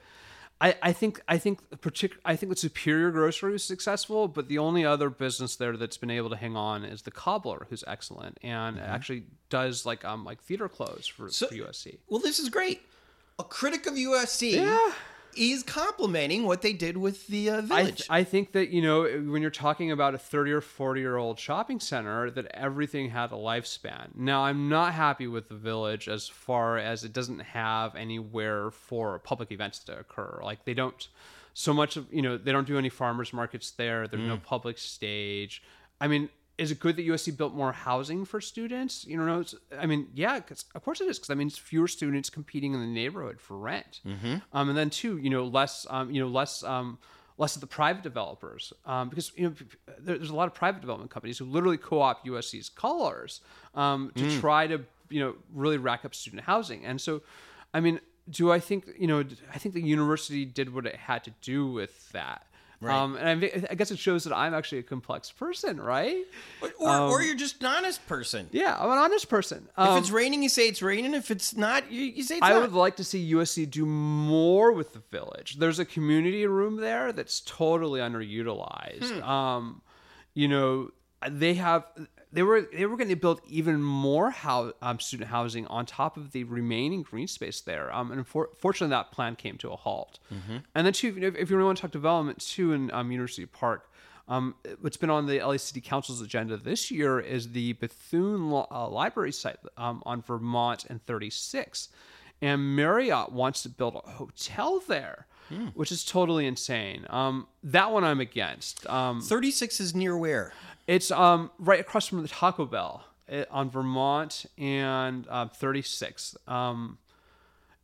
[0.59, 4.57] I, I think I think partic- I think the Superior Grocery was successful, but the
[4.57, 8.39] only other business there that's been able to hang on is the Cobbler, who's excellent
[8.43, 11.99] and actually does like um like theater clothes for, So- for USC.
[12.09, 12.81] Well, this is great.
[13.39, 14.93] A critic of USC Yeah.
[15.37, 18.07] is complimenting what they did with the uh, I, village.
[18.09, 21.39] I think that you know when you're talking about a 30 or 40 year old
[21.39, 24.15] shopping center that everything had a lifespan.
[24.15, 29.19] Now i'm not happy with the village as far as it doesn't have anywhere for
[29.19, 30.41] public events to occur.
[30.43, 31.07] Like they don't
[31.53, 34.09] so much of you know they don't do any farmers markets there.
[34.09, 35.63] There's no public stage.
[36.01, 39.05] I mean is it good that USC built more housing for students?
[39.07, 39.45] You know,
[39.79, 42.81] I mean, yeah, 'cause of course it is, because that means fewer students competing in
[42.81, 44.01] the neighborhood for rent,
[44.53, 46.99] um, and then two, you know, less, um, you know, less, um,
[47.39, 50.47] less of the private developers, um, because you know, p- p- there- there's a lot
[50.49, 53.43] of private development companies who literally co-opt USC's colors
[53.75, 57.23] um, to try to, you know, really rack up student housing, and so,
[57.75, 58.01] I mean,
[58.31, 59.21] do I think, you know,
[59.55, 62.47] I think the university did what it had to do with that.
[62.83, 66.25] Um, and I, I guess it shows that I'm actually a complex person, right?
[66.79, 68.49] or, or you're just an honest person.
[68.53, 69.67] Yeah, I'm an honest person.
[69.73, 71.15] If Um, it's raining, you say it's raining.
[71.15, 72.63] If it's not, you, you say it's I not.
[72.63, 75.57] would like to see USC do more with the village.
[75.59, 79.23] There's a community room there that's totally underutilized.
[79.23, 79.81] Um,
[80.35, 80.91] you know,
[81.29, 81.85] they have
[82.33, 86.17] they were they were going to build even more how um, student housing on top
[86.17, 87.95] of the remaining green space there.
[87.95, 90.19] Um, and for, fortunately, that plan came to a halt.
[90.75, 93.47] And then too, if, if you really want to talk development too in um, University
[93.47, 93.91] Park.
[94.29, 98.89] Um, what's been on the LA City Council's agenda this year is the Bethune uh,
[98.89, 101.91] Library site um, on Vermont and 36.
[102.43, 105.27] And Marriott wants to build a hotel there,
[105.75, 107.07] which is totally insane.
[107.11, 108.87] Um, that one I'm against.
[108.89, 110.53] Um, 36 is near where?
[110.87, 116.37] it's um, right across from the Taco Bell eh, on Vermont and um, 36.
[116.47, 116.99] Um,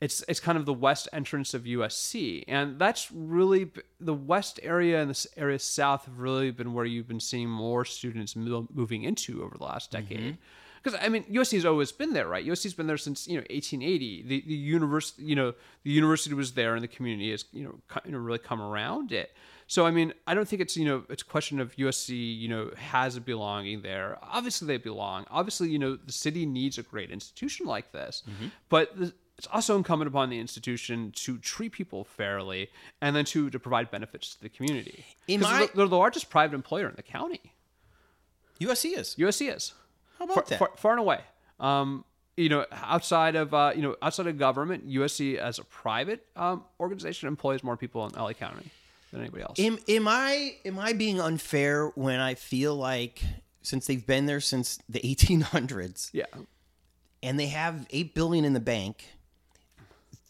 [0.01, 4.59] it's it's kind of the west entrance of USC, and that's really b- the west
[4.63, 8.67] area and this area south have really been where you've been seeing more students mo-
[8.75, 10.39] moving into over the last decade.
[10.83, 12.45] Because I mean, USC has always been there, right?
[12.45, 14.23] USC's been there since you know 1880.
[14.23, 15.55] The the university, you know,
[15.85, 18.61] the university was there, and the community has you know, co- you know really come
[18.61, 19.33] around it.
[19.69, 22.49] So I mean, I don't think it's you know it's a question of USC you
[22.49, 24.19] know has a belonging there.
[24.23, 25.25] Obviously they belong.
[25.31, 28.49] Obviously you know the city needs a great institution like this, mm-hmm.
[28.69, 32.71] but the, it's also incumbent upon the institution to treat people fairly
[33.01, 35.05] and then to to provide benefits to the community.
[35.29, 37.55] My- they're, they're the largest private employer in the county.
[38.61, 39.15] USC is.
[39.17, 39.73] USC is
[40.23, 40.59] How about far, that?
[40.59, 41.21] Far, far and away.
[41.59, 42.05] Um,
[42.37, 46.65] you know, outside of uh, you know outside of government, USC as a private um,
[46.81, 48.71] organization employs more people in LA County
[49.11, 49.59] than anybody else.
[49.59, 53.23] Am, am I am I being unfair when I feel like
[53.63, 56.25] since they've been there since the 1800s yeah.
[57.23, 59.05] and they have 8 billion in the bank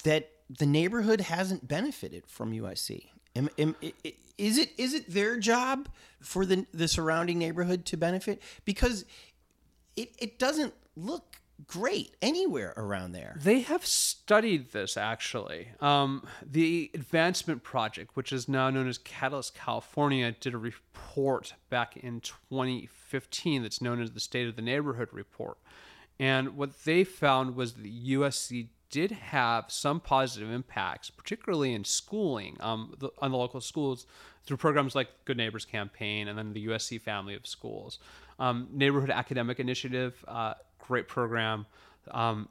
[0.05, 3.07] that the neighborhood hasn't benefited from USC?
[3.34, 3.76] Am, am,
[4.36, 5.88] is it is it their job
[6.20, 9.05] for the the surrounding neighborhood to benefit because
[9.97, 11.36] it it doesn't look
[11.66, 13.36] great anywhere around there.
[13.40, 15.68] They have studied this actually.
[15.80, 21.97] Um, the Advancement Project, which is now known as Catalyst California, did a report back
[21.97, 25.59] in 2015 that's known as the State of the Neighborhood Report.
[26.18, 32.57] And what they found was that USC did have some positive impacts, particularly in schooling
[32.61, 34.07] um, the, on the local schools
[34.45, 37.99] through programs like Good Neighbors Campaign and then the USC family of schools.
[38.39, 41.66] Um, Neighborhood Academic Initiative, uh, great program.
[42.11, 42.49] Um,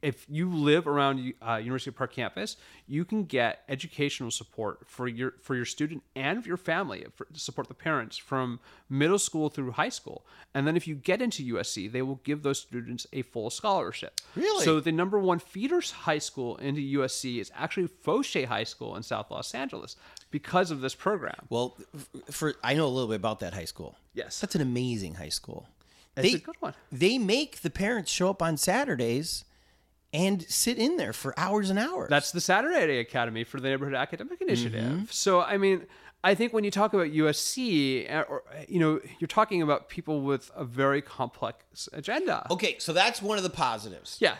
[0.00, 2.56] if you live around uh, University Park campus,
[2.86, 7.40] you can get educational support for your for your student and your family for, to
[7.40, 10.24] support the parents from middle school through high school.
[10.54, 14.20] And then if you get into USC, they will give those students a full scholarship.
[14.36, 14.64] Really?
[14.64, 19.02] So the number one feeder high school into USC is actually Foshay High School in
[19.02, 19.96] South Los Angeles
[20.30, 21.46] because of this program.
[21.50, 21.76] Well,
[22.30, 23.96] for I know a little bit about that high school.
[24.14, 24.40] Yes.
[24.40, 25.66] That's an amazing high school.
[26.16, 26.74] It's a good one.
[26.90, 29.44] They make the parents show up on Saturdays
[30.12, 32.08] and sit in there for hours and hours.
[32.10, 34.92] That's the Saturday Academy for the Neighborhood Academic Initiative.
[34.92, 35.04] Mm-hmm.
[35.10, 35.86] So, I mean,
[36.24, 40.20] I think when you talk about USC, uh, or you know, you're talking about people
[40.20, 42.46] with a very complex agenda.
[42.50, 42.76] okay.
[42.78, 44.18] So that's one of the positives.
[44.20, 44.36] Yeah,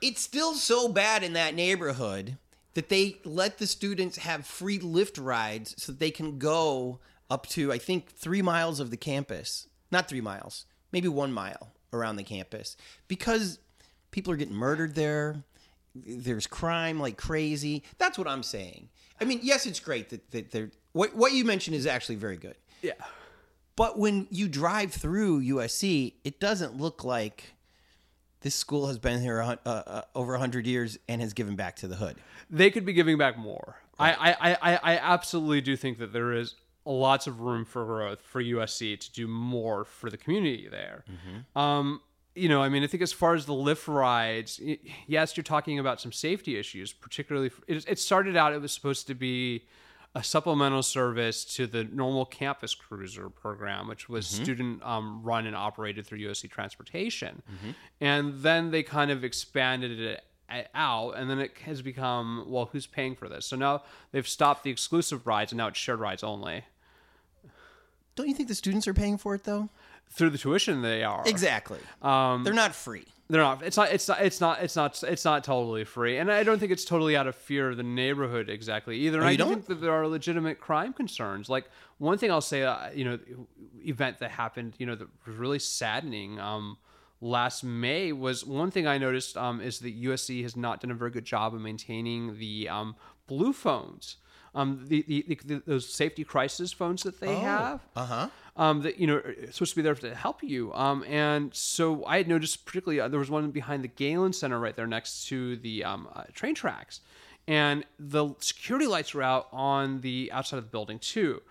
[0.00, 2.38] It's still so bad in that neighborhood
[2.74, 7.46] that they let the students have free Lyft rides so that they can go up
[7.48, 9.66] to I think three miles of the campus.
[9.90, 12.76] Not three miles, maybe one mile around the campus
[13.08, 13.58] because
[14.16, 15.44] people are getting murdered there.
[15.94, 17.82] There's crime like crazy.
[17.98, 18.88] That's what I'm saying.
[19.20, 22.38] I mean, yes, it's great that, that they're what what you mentioned is actually very
[22.38, 22.56] good.
[22.80, 22.92] yeah.
[23.76, 27.52] But when you drive through USC, it doesn't look like
[28.40, 31.76] this school has been here a uh, uh, over 100 years and has given back
[31.76, 32.16] to the hood.
[32.48, 33.76] They could be giving back more.
[33.98, 36.54] I, I, I, I I absolutely do think that there is
[36.86, 41.04] lots of room for growth for USC to do more for the community there.
[41.10, 41.58] Mm-hmm.
[41.58, 42.00] Um,
[42.36, 44.60] you know, I mean, I think as far as the Lyft rides,
[45.06, 46.92] yes, you're talking about some safety issues.
[46.92, 49.64] Particularly, it, it started out; it was supposed to be
[50.14, 55.54] a supplemental service to the normal campus cruiser program, which was student um, run and
[55.54, 57.42] operated through USC Transportation,
[58.00, 60.24] and then they kind of expanded it
[60.74, 63.46] out, and then it has become well, who's paying for this?
[63.46, 63.82] So now
[64.12, 66.64] they've stopped the exclusive rides, and now it's shared rides only.
[68.14, 69.68] Don't you think the students are paying for it though?
[70.10, 71.78] Through the tuition, they are Exactly.
[72.00, 73.04] Um, They're not free.
[73.28, 73.62] They're not.
[73.62, 73.90] It's not.
[73.90, 74.22] It's not.
[74.22, 74.62] It's not.
[74.62, 75.02] It's not.
[75.02, 77.82] It's not totally free, and I don't think it's totally out of fear of the
[77.82, 79.18] neighborhood exactly either.
[79.18, 79.48] And I do don't?
[79.48, 81.48] think that there are legitimate crime concerns.
[81.48, 83.18] Like one thing I'll say, uh, you know,
[83.84, 86.38] event that happened, you know, that was really saddening.
[86.38, 86.78] Um,
[87.20, 90.94] last May was one thing I noticed um, is that USC has not done a
[90.94, 92.94] very good job of maintaining the um,
[93.26, 94.18] blue phones.
[94.56, 98.28] Um, the, the, the, those safety crisis phones that they have Uh huh.
[98.56, 100.72] um, that you know supposed to be there to help you.
[100.72, 104.58] Um, and so I had noticed particularly uh, there was one behind the Galen Center
[104.58, 107.00] right there next to the um, uh, train tracks,
[107.46, 111.42] and the security lights were out on the outside of the building too.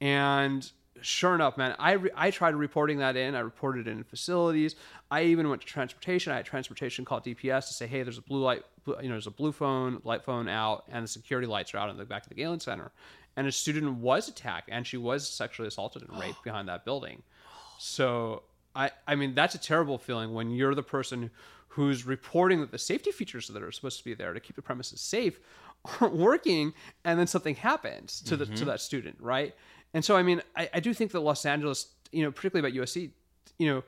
[0.00, 0.70] And
[1.04, 3.34] sure enough, man, I re- I tried reporting that in.
[3.34, 4.76] I reported it in facilities.
[5.10, 6.32] I even went to transportation.
[6.32, 9.26] I had transportation call DPS to say, hey, there's a blue light, you know, there's
[9.26, 12.22] a blue phone, light phone out, and the security lights are out in the back
[12.22, 12.90] of the Galen Center.
[13.36, 17.22] And a student was attacked, and she was sexually assaulted and raped behind that building.
[17.78, 18.42] So
[18.74, 21.30] I, I mean, that's a terrible feeling when you're the person
[21.68, 24.62] who's reporting that the safety features that are supposed to be there to keep the
[24.62, 25.40] premises safe
[26.00, 26.72] aren't working,
[27.04, 28.64] and then something happens to the to mm-hmm.
[28.66, 29.54] that student, right?
[29.94, 32.84] And so, I mean, I, I do think that Los Angeles, you know, particularly about
[32.84, 33.10] USC,
[33.58, 33.84] you know,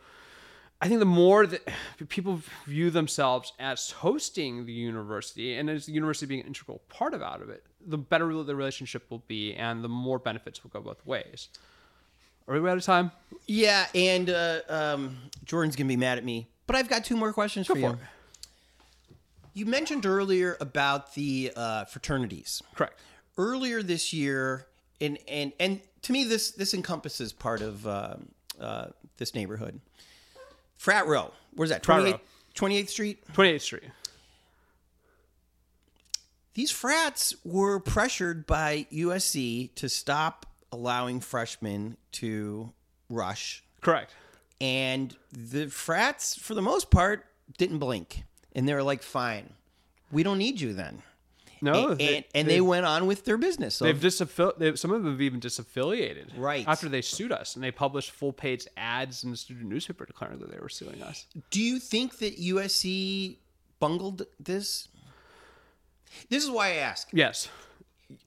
[0.80, 1.68] I think the more that
[2.08, 7.12] people view themselves as hosting the university and as the university being an integral part
[7.12, 10.70] of out of it, the better the relationship will be, and the more benefits will
[10.70, 11.48] go both ways.
[12.48, 13.10] Are we out of time?
[13.46, 17.32] Yeah, and uh, um, Jordan's gonna be mad at me, but I've got two more
[17.32, 17.88] questions for for you.
[17.90, 17.98] it.
[19.54, 22.62] You mentioned earlier about the uh, fraternities.
[22.74, 23.00] Correct.
[23.38, 24.66] Earlier this year,
[25.00, 28.28] and and and to me, this this encompasses part of um
[28.60, 28.86] uh,
[29.18, 29.80] this neighborhood.
[30.76, 31.32] Frat row.
[31.54, 31.84] Where's that?
[31.84, 32.20] Frat 28th,
[32.54, 33.26] 28th Street.
[33.34, 33.82] 28th Street.
[36.54, 42.72] These frats were pressured by USC to stop allowing freshmen to
[43.10, 44.14] rush Correct.
[44.60, 47.26] and the frats for the most part
[47.56, 49.52] didn't blink and they were like fine
[50.10, 51.02] we don't need you then
[51.60, 54.78] No, and, they- and, and they, went on with their business so They've disaffil- they've,
[54.78, 56.30] some of them have even disaffiliated.
[56.36, 56.66] Right.
[56.68, 60.38] After they sued us and they published full page ads in the student newspaper declaring
[60.40, 61.26] that they were suing us.
[61.50, 63.36] do you think that usc
[63.78, 64.88] bungled this
[66.30, 67.48] this is why i ask Yes.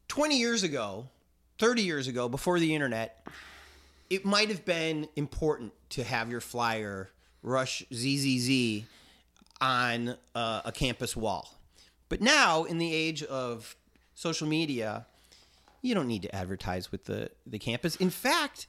[0.07, 1.07] 20 years ago
[1.59, 3.25] 30 years ago before the internet
[4.09, 7.09] it might have been important to have your flyer
[7.43, 8.83] rush zzz
[9.61, 11.58] on uh, a campus wall
[12.09, 13.75] but now in the age of
[14.13, 15.05] social media
[15.81, 18.67] you don't need to advertise with the, the campus in fact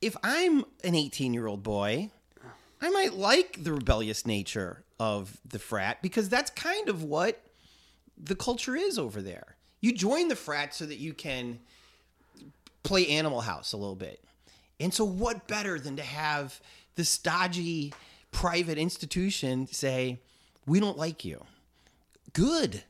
[0.00, 2.10] if i'm an 18 year old boy
[2.80, 7.44] i might like the rebellious nature of the frat because that's kind of what
[8.16, 11.58] the culture is over there you join the frat so that you can
[12.82, 14.22] play Animal House a little bit.
[14.80, 16.60] And so, what better than to have
[16.94, 17.92] the stodgy
[18.30, 20.20] private institution say,
[20.66, 21.44] We don't like you?
[22.32, 22.84] Good.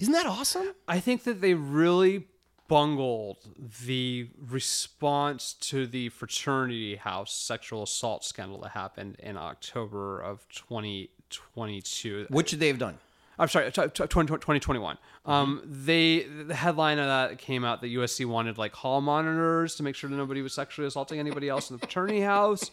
[0.00, 0.74] Isn't that awesome?
[0.88, 2.26] I think that they really
[2.66, 3.38] bungled
[3.84, 12.26] the response to the fraternity house sexual assault scandal that happened in October of 2022.
[12.30, 12.98] What should they have done?
[13.38, 14.96] I'm sorry, t- t- 20, 2021.
[15.26, 19.82] Um, they the headline of that came out that USC wanted like hall monitors to
[19.82, 22.70] make sure that nobody was sexually assaulting anybody else in the fraternity house,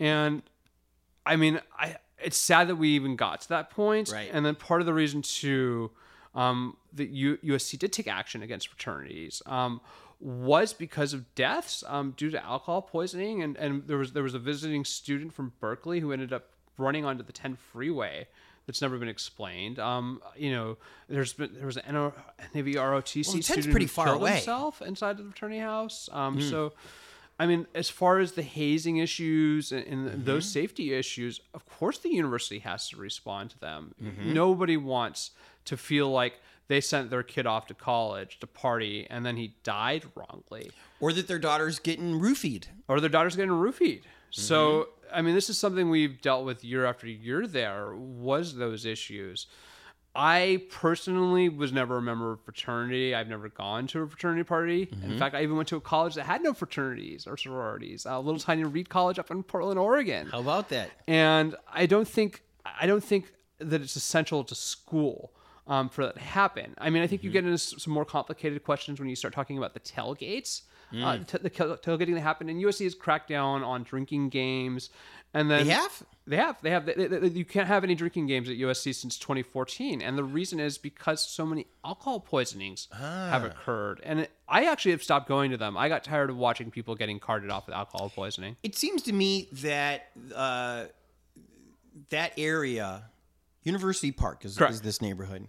[0.00, 0.42] and
[1.26, 4.10] I mean, I it's sad that we even got to that point.
[4.12, 4.30] Right.
[4.32, 5.90] And then part of the reason too,
[6.34, 9.42] um, that U- USC did take action against fraternities.
[9.46, 9.80] Um,
[10.20, 14.34] was because of deaths um, due to alcohol poisoning, and, and there was there was
[14.34, 16.46] a visiting student from Berkeley who ended up
[16.76, 18.26] running onto the 10 freeway
[18.66, 19.78] that's never been explained.
[19.78, 20.76] Um, you know,
[21.08, 22.12] there's been there was an NO,
[22.52, 24.32] Navy ROTC Well, student pretty who far killed away.
[24.34, 26.08] himself inside of the fraternity house.
[26.12, 26.72] Um, So,
[27.38, 30.24] I mean, as far as the hazing issues and, and mm-hmm.
[30.24, 33.94] those safety issues, of course the university has to respond to them.
[34.02, 34.32] Mm-hmm.
[34.32, 35.30] Nobody wants
[35.66, 39.54] to feel like they sent their kid off to college to party and then he
[39.62, 40.70] died wrongly
[41.00, 42.64] Or that their daughter's getting roofied.
[42.88, 44.02] or their daughter's getting roofied.
[44.30, 45.16] So, mm-hmm.
[45.16, 47.46] I mean, this is something we've dealt with year after year.
[47.46, 49.46] There was those issues.
[50.20, 53.14] I personally was never a member of a fraternity.
[53.14, 54.86] I've never gone to a fraternity party.
[54.86, 55.12] Mm-hmm.
[55.12, 58.04] In fact, I even went to a college that had no fraternities or sororities.
[58.04, 60.26] A little tiny Reed College up in Portland, Oregon.
[60.30, 60.90] How about that?
[61.06, 62.42] and I don't think
[62.80, 65.32] I don't think that it's essential to school
[65.68, 66.74] um, for that to happen.
[66.78, 67.34] I mean, I think you Mm-hmm.
[67.34, 70.62] get into some more complicated questions when you start talking about the tailgates,
[70.92, 71.04] Mm.
[71.04, 72.48] uh, t- the tail- tailgating that happened.
[72.48, 74.88] And USC has cracked down on drinking games,
[75.34, 76.02] and then They have?
[76.26, 79.18] they have they have they, they- you can't have any drinking games at USC since
[79.18, 83.46] 2014, and the reason is because so many alcohol poisonings have Ah.
[83.46, 84.00] occurred.
[84.04, 85.76] And it, I actually have stopped going to them.
[85.76, 88.56] I got tired of watching people getting carted off with alcohol poisoning.
[88.62, 90.86] It seems to me that uh,
[92.10, 93.04] that area,
[93.64, 95.46] University Park, is, is this neighborhood,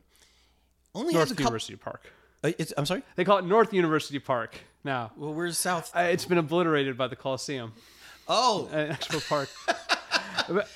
[0.96, 1.44] only North has a couple.
[1.46, 2.12] University Park.
[2.44, 3.04] Uh, it's, I'm sorry.
[3.16, 5.12] They call it North University Park now.
[5.18, 5.92] Well, where's South?
[5.96, 7.74] Uh, It's been obliterated by the Coliseum,
[8.30, 9.50] Oh, uh, Expo Park.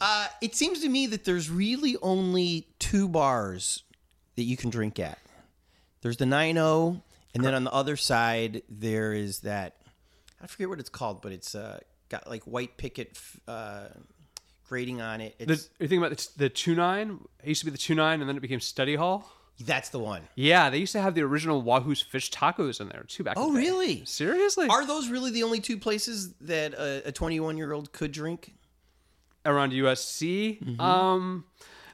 [0.00, 3.82] uh, it seems to me that there's really only two bars
[4.36, 5.18] that you can drink at.
[6.00, 7.02] There's the 9-0,
[7.34, 9.76] and then on the other side there is that
[10.42, 13.86] I forget what it's called, but it's uh, got like white picket uh,
[14.68, 15.38] grading on it.
[15.38, 17.20] The, It's, you think about the, the two nine?
[17.42, 19.30] It used to be the two nine, and then it became Study Hall.
[19.64, 20.22] That's the one.
[20.34, 23.34] Yeah, they used to have the original Wahoo's fish tacos in there too back.
[23.36, 24.04] Oh, really?
[24.04, 24.66] Seriously?
[24.68, 28.54] Are those really the only two places that a 21 year old could drink
[29.44, 30.80] Around USC, Mm-hmm.
[30.80, 31.44] um,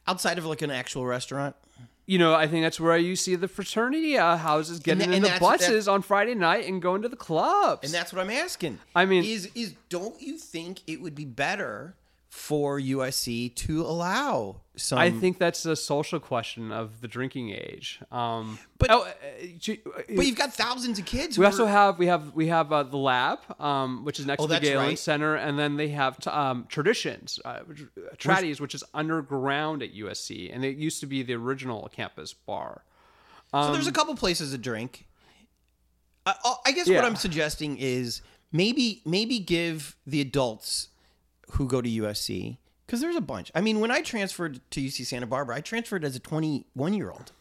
[0.07, 1.57] outside of like an actual restaurant?
[2.05, 5.23] you know, I think that's where you see the fraternity uh, houses getting and in
[5.23, 7.85] the buses on Friday night and going to the clubs.
[7.85, 8.79] And that's what I'm asking.
[8.95, 11.97] I mean- is is don't you think it would be better
[12.29, 14.99] for USC to allow some?
[14.99, 18.01] I think that's a social question of the drinking age.
[18.13, 19.13] Um, But- oh, uh,
[19.63, 19.79] you-
[20.15, 21.39] but you've got thousands of kids.
[21.39, 24.43] We also are- have we have we have uh, the lab, um, which is next
[24.43, 24.99] Oh, to the Galen right.
[24.99, 29.83] Center, and then they have t- um, traditions, uh, which- uh, Tradies, which is underground
[29.83, 32.85] at USC, and it used to be the original campus bar.
[33.53, 35.07] so there's a couple places to drink.
[36.27, 38.21] I, I- I guess what I'm suggesting is
[38.53, 40.89] maybe maybe give the adults
[41.53, 43.51] who go to USC because there's a bunch.
[43.55, 47.11] I mean, when I transferred to UC Santa Barbara, I transferred as a 21 year
[47.11, 47.33] old,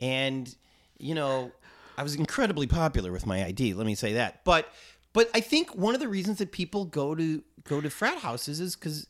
[0.00, 0.54] and
[0.98, 1.52] you know,
[1.98, 3.74] I was incredibly popular with my ID.
[3.74, 4.44] Let me say that.
[4.44, 4.72] But
[5.12, 8.60] but I think one of the reasons that people go to go to frat houses
[8.60, 9.06] is because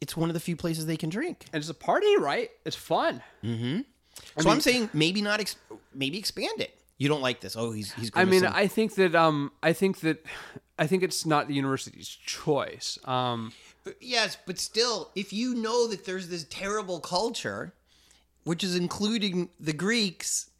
[0.00, 1.46] it's one of the few places they can drink.
[1.52, 2.50] And it's a party, right?
[2.64, 3.22] It's fun.
[3.42, 3.80] Mm-hmm.
[4.40, 5.56] So I'm saying maybe not, ex-
[5.94, 6.78] maybe expand it.
[6.98, 7.56] You don't like this?
[7.56, 8.10] Oh, he's he's.
[8.14, 8.44] I mean.
[8.46, 10.24] I think that um, I think that
[10.78, 12.98] I think it's not the university's choice.
[13.04, 13.52] Um,
[14.00, 17.72] yes, but still, if you know that there's this terrible culture,
[18.44, 20.50] which is including the Greeks,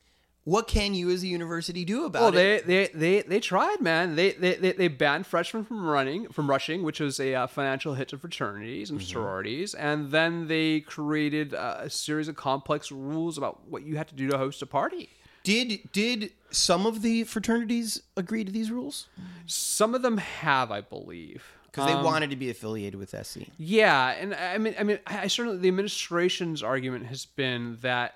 [0.45, 2.67] what can you as a university do about Well, it?
[2.67, 4.15] they, they they they tried, man.
[4.17, 7.95] They they they, they banned freshmen from running from rushing, which was a uh, financial
[7.95, 8.99] hit to fraternities Mm-hmm.
[8.99, 13.97] and sororities, and then they created uh, a series of complex rules about what you
[13.97, 15.09] had to do to host a party.
[15.47, 19.07] Did did some of the fraternities agree to these rules
[19.47, 23.43] Some of them have, I believe, because they wanted to be affiliated with SC?
[23.57, 28.15] Yeah, and I mean, I mean, I I certainly the administration's argument has been that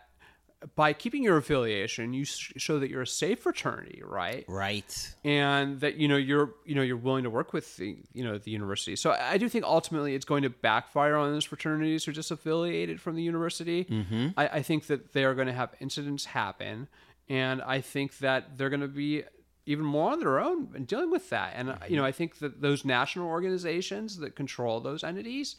[0.74, 4.44] by keeping your affiliation, you sh- show that you're a safe fraternity, right?
[4.48, 5.14] Right.
[5.24, 8.38] and that you know you're you know you're willing to work with the you know
[8.38, 8.96] the university.
[8.96, 12.98] So I do think ultimately it's going to backfire on those fraternities who are disaffiliated
[12.98, 13.84] from the university.
[13.84, 14.28] Mm-hmm.
[14.36, 16.88] I, I think that they are going to have incidents happen,
[17.30, 19.22] and I think that they're going to be
[19.64, 21.52] even more on their own in dealing with that.
[21.54, 25.56] And you know I think that those national organizations that control those entities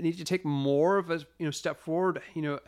[0.00, 2.20] need to take more of a you know step forward.
[2.34, 2.60] You know.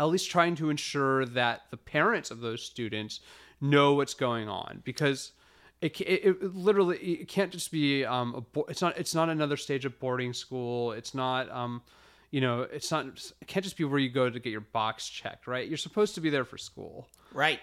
[0.00, 3.18] At least trying to ensure that the parents of those students
[3.60, 5.32] know what's going on because
[5.80, 9.28] it, it, it literally it can't just be um a, bo- it's not it's not
[9.28, 11.82] another stage of boarding school it's not um
[12.30, 13.06] you know it's not
[13.40, 16.14] it can't just be where you go to get your box checked right you're supposed
[16.14, 17.60] to be there for school Right.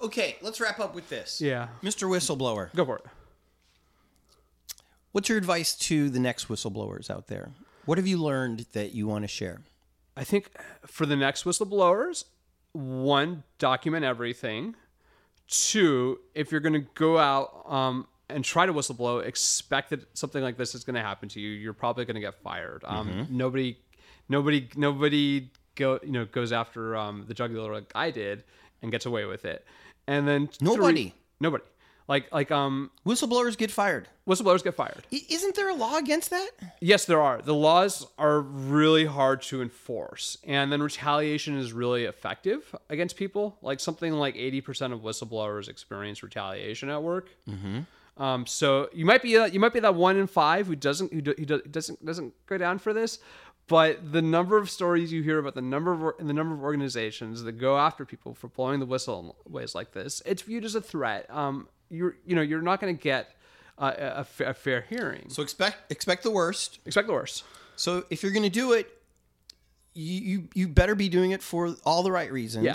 [0.00, 1.40] Okay, let's wrap up with this.
[1.40, 1.68] Yeah.
[1.82, 2.08] Mr.
[2.08, 3.04] Whistleblower, go for it
[5.12, 7.50] what's your advice to the next whistleblowers out there?
[7.86, 9.62] What have you learned that you want to share?
[10.18, 10.50] i think
[10.84, 12.24] for the next whistleblowers
[12.72, 14.74] one document everything
[15.46, 20.42] two if you're going to go out um and try to whistleblow expect that something
[20.42, 23.26] like this is going to happen to you you're probably going to get fired um
[23.30, 23.78] nobody
[24.28, 28.42] nobody nobody go you know goes after um the jugular like i did
[28.82, 29.64] and gets away with it
[30.08, 31.14] and then three- Nobody.
[31.40, 31.64] nobody
[32.08, 34.08] like like um Whistleblowers get fired.
[34.26, 36.50] whistleblowers get fired I- Isn't there a law against that?
[36.80, 37.42] Yes, there are.
[37.42, 43.58] The laws are really hard to enforce, and then retaliation is really effective against people.
[43.62, 47.26] Like something like eighty percent of whistleblowers experience retaliation at work.
[47.48, 47.80] Mm-hmm.
[48.22, 51.12] Um, so you might be uh, you might be that one in five who doesn't
[51.12, 53.20] who, do, who do- doesn't doesn't go down for this,
[53.68, 57.42] but the number of stories you hear about the number of the number of organizations
[57.42, 60.74] that go after people for blowing the whistle in ways like this, it's viewed as
[60.74, 61.26] a threat.
[61.30, 63.34] Um, you're you know you're not going to get
[63.78, 65.28] uh, a, fair hearing.
[65.28, 66.80] So expect expect the worst.
[66.86, 67.44] Expect the worst.
[67.76, 68.90] So if you're going to do it,
[69.94, 72.64] you, you you better be doing it for all the right reasons.
[72.64, 72.74] Yeah.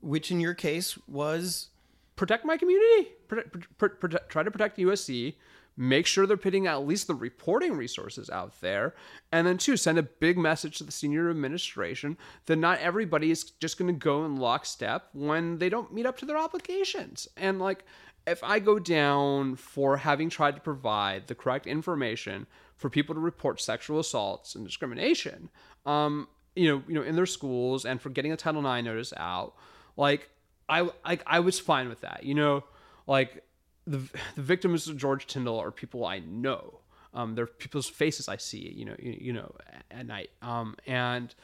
[0.00, 1.68] Which in your case was
[2.16, 3.10] protect my community.
[3.28, 5.34] Protect, pr- pr- protect- try to protect USC.
[5.76, 8.94] Make sure they're putting at least the reporting resources out there.
[9.30, 12.16] And then, two, send a big message to the senior administration
[12.46, 16.16] that not everybody is just going to go in lockstep when they don't meet up
[16.18, 17.28] to their obligations.
[17.36, 17.84] And, like,
[18.26, 22.46] if I go down for having tried to provide the correct information
[22.76, 25.50] for people to report sexual assaults and discrimination,
[25.84, 29.12] um, you know, you know, in their schools and for getting a Title IX notice
[29.16, 29.54] out,
[29.96, 30.30] like
[30.68, 32.24] I like I was fine with that.
[32.24, 32.64] You know,
[33.06, 33.44] like
[33.86, 33.98] the
[34.34, 36.80] the victims of George Tyndall are people I know.
[37.14, 38.72] Um, they're people's faces I see.
[38.76, 39.52] You know, you, you know,
[39.90, 40.30] at, night.
[40.42, 41.34] Um, and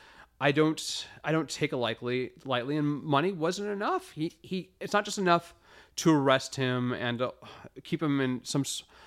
[0.41, 2.77] I don't I don't take it lightly lightly.
[2.77, 4.11] And money wasn't enough.
[4.13, 4.71] He he.
[4.81, 5.55] It's not just enough
[5.95, 7.31] to arrest him and uh,
[7.83, 8.65] keep him in some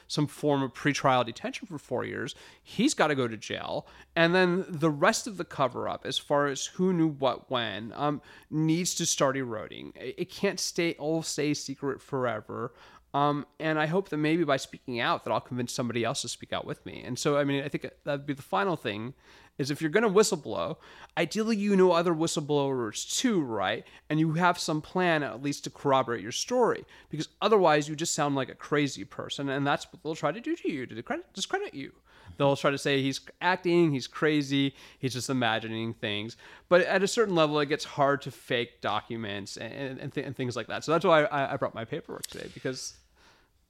[0.08, 2.36] some form of pretrial detention for four years.
[2.62, 6.18] He's got to go to jail, and then the rest of the cover up, as
[6.18, 8.22] far as who knew what when, um,
[8.52, 9.94] needs to start eroding.
[9.96, 12.74] It can't stay all stay secret forever.
[13.16, 16.28] Um, and I hope that maybe by speaking out, that I'll convince somebody else to
[16.28, 17.02] speak out with me.
[17.02, 19.14] And so, I mean, I think that'd be the final thing
[19.58, 20.76] is if you're going to whistleblow,
[21.18, 23.86] ideally you know other whistleblowers too, right?
[24.10, 28.14] And you have some plan at least to corroborate your story, because otherwise you just
[28.14, 30.94] sound like a crazy person, and that's what they'll try to do to you to
[30.94, 31.94] discredit, discredit you.
[32.36, 36.36] They'll try to say he's acting, he's crazy, he's just imagining things.
[36.68, 40.36] But at a certain level, it gets hard to fake documents and, and, th- and
[40.36, 40.84] things like that.
[40.84, 42.98] So that's why I, I brought my paperwork today because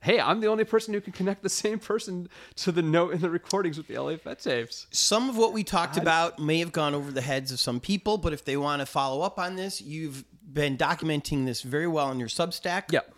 [0.06, 3.22] hey, I'm the only person who can connect the same person to the note in
[3.22, 4.86] the recordings with the LA Fed tapes.
[4.92, 8.20] some of what we talked about may have gone over the heads of some people,
[8.20, 10.24] but if they want to follow up on this, you've
[10.54, 12.92] been documenting this very well in your Substack.
[12.92, 13.16] Yep.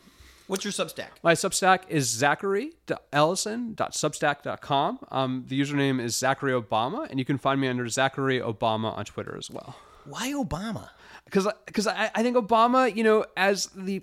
[0.47, 1.09] What's your Substack?
[1.23, 4.99] My Substack is zachary.ellison.substack.com.
[5.11, 9.03] Um, the username is Zachary Obama, and you can find me under Zachary Obama on
[9.03, 9.75] Twitter as well.
[10.05, 10.87] Why Obama?
[11.25, 14.01] Because because I, I think Obama, you know, as the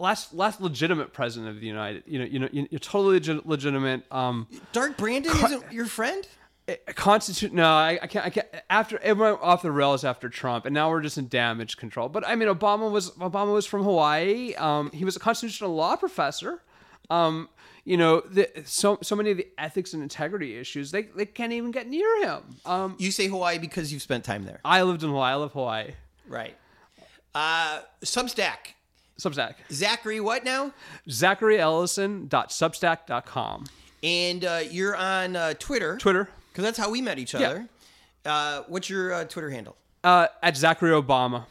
[0.00, 4.02] last last legitimate president of the United, you know, you know, you're totally legit, legitimate.
[4.10, 6.26] Um, Dark Brandon isn't your friend?
[6.94, 10.66] constitute no I, I can't i can't after it went off the rails after trump
[10.66, 13.82] and now we're just in damage control but i mean obama was obama was from
[13.82, 16.62] hawaii um, he was a constitutional law professor
[17.08, 17.48] um,
[17.84, 21.52] you know the, so so many of the ethics and integrity issues they, they can't
[21.52, 24.60] even get near him um, You say Hawaii because you've spent time there.
[24.64, 25.90] i lived in hawaii i love hawaii
[26.28, 26.56] Right.
[27.34, 28.74] Uh, Substack.
[29.20, 30.72] Substack Zachary, what now?
[31.08, 33.64] zacharyellison.substack.com
[34.02, 35.96] And uh, you're on uh, Twitter.
[35.98, 37.68] twitter Because that's how we met each other.
[38.24, 39.76] Uh, what's your uh, Twitter handle?
[40.02, 41.44] uh, at zachary obama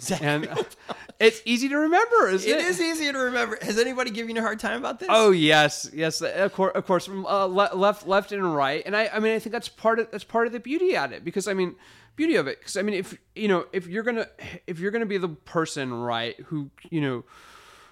[0.00, 0.26] Zachary.
[0.28, 0.62] and uh,
[1.20, 3.56] it's easy to remember isn't it it is easy to remember.
[3.62, 5.08] Has anybody given you a hard time about this?
[5.10, 6.20] Oh yes, yes.
[6.20, 8.82] Of course, of course, uh, le- left, left, and right.
[8.84, 11.12] And I, I mean, I think that's part of that's part of the beauty at
[11.12, 11.76] it because I mean,
[12.16, 12.58] beauty of it.
[12.58, 14.28] Because I mean, if you know, if you're gonna,
[14.66, 17.24] if you're gonna be the person, right, who you know,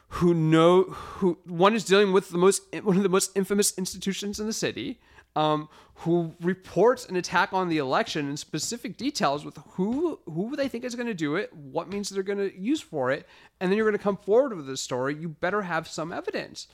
[0.08, 4.40] who know who one is dealing with the most one of the most infamous institutions
[4.40, 5.00] in the city.
[5.34, 10.68] Um, who reports an attack on the election in specific details with who who they
[10.68, 13.26] think is going to do it, what means they're going to use for it,
[13.58, 15.14] and then you're going to come forward with this story.
[15.14, 16.66] You better have some evidence.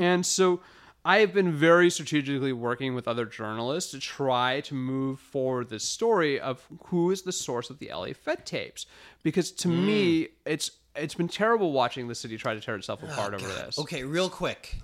[0.00, 0.60] And so,
[1.06, 5.84] I have been very strategically working with other journalists to try to move forward this
[5.84, 8.86] story of who is the source of the LA Fed tapes,
[9.22, 10.28] because to me, mm.
[10.44, 13.78] it's it's been terrible watching the city try to tear itself oh, apart over this.
[13.78, 14.78] Okay, real quick.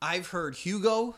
[0.00, 1.14] I've heard Hugo.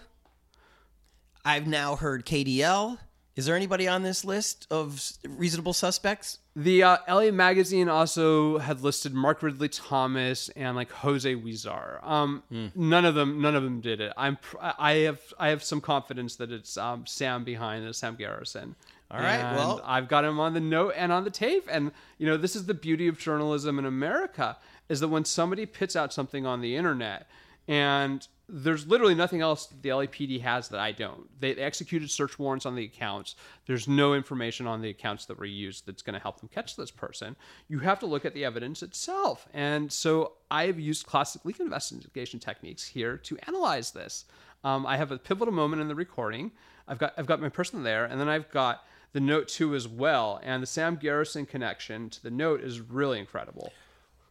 [1.44, 2.98] I've now heard KDL.
[3.36, 4.98] Is there anybody on this list of
[5.28, 6.38] reasonable suspects?
[6.56, 12.02] The uh, LA Magazine also had listed Mark Ridley Thomas and like Jose Huizar.
[12.02, 12.42] Um,
[12.74, 14.14] None of them, none of them did it.
[14.16, 18.16] I'm, pr- I have, I have some confidence that it's um, Sam behind it, Sam
[18.16, 18.74] Garrison.
[19.10, 22.26] All right, well- I've got him on the note and on the tape, and you
[22.26, 24.56] know this is the beauty of journalism in America
[24.88, 27.28] is that when somebody puts out something on the internet
[27.68, 31.28] and there's literally nothing else the LAPD has that I don't.
[31.40, 33.34] They executed search warrants on the accounts.
[33.66, 36.76] There's no information on the accounts that were used that's going to help them catch
[36.76, 37.34] this person.
[37.68, 39.48] You have to look at the evidence itself.
[39.52, 44.26] And so I have used classic leak investigation techniques here to analyze this.
[44.62, 46.52] Um, I have a pivotal moment in the recording.
[46.86, 49.88] I've got I've got my person there, and then I've got the note too as
[49.88, 50.40] well.
[50.42, 53.72] And the Sam Garrison connection to the note is really incredible.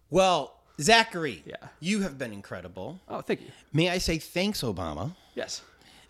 [0.10, 1.56] Well, Zachary, Yeah.
[1.80, 2.99] you have been incredible.
[3.07, 3.47] Oh, thank you.
[3.73, 5.15] May I say thanks, Obama?
[5.34, 5.61] Yes.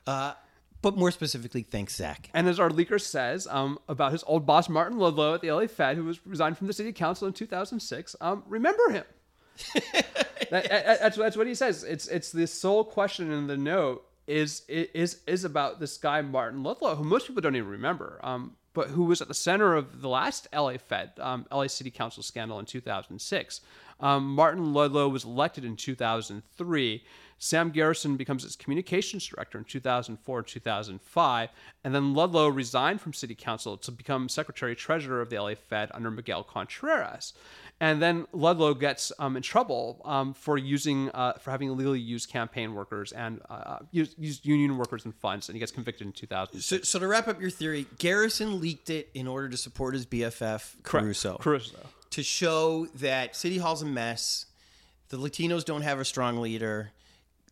[0.05, 0.41] But
[0.81, 2.29] but more specifically, thanks, Zach.
[2.33, 5.65] And as our leaker says um, about his old boss, Martin Ludlow at the LA
[5.65, 9.03] Fed, who was resigned from the city council in 2006, um, remember him.
[9.73, 10.05] that,
[10.51, 11.83] that, that's, that's what he says.
[11.83, 16.61] It's it's the sole question in the note is is is about this guy Martin
[16.63, 20.01] Ludlow, who most people don't even remember, um, but who was at the center of
[20.01, 23.61] the last LA Fed, um, LA City Council scandal in 2006.
[23.99, 27.03] Um, Martin Ludlow was elected in 2003.
[27.37, 31.49] Sam Garrison becomes its communications director in 2004 2005,
[31.83, 35.91] and then Ludlow resigned from city council to become secretary treasurer of the LA Fed
[35.93, 37.33] under Miguel Contreras.
[37.81, 42.29] And then Ludlow gets um, in trouble um, for using uh, for having illegally used
[42.29, 46.13] campaign workers and uh, used, used, union workers and funds, and he gets convicted in
[46.13, 46.61] 2000.
[46.61, 50.05] So, so, to wrap up your theory, Garrison leaked it in order to support his
[50.05, 51.37] BFF Caruso.
[51.37, 51.79] Caruso
[52.15, 54.45] to show that City Hall's a mess.
[55.09, 56.91] The Latinos don't have a strong leader.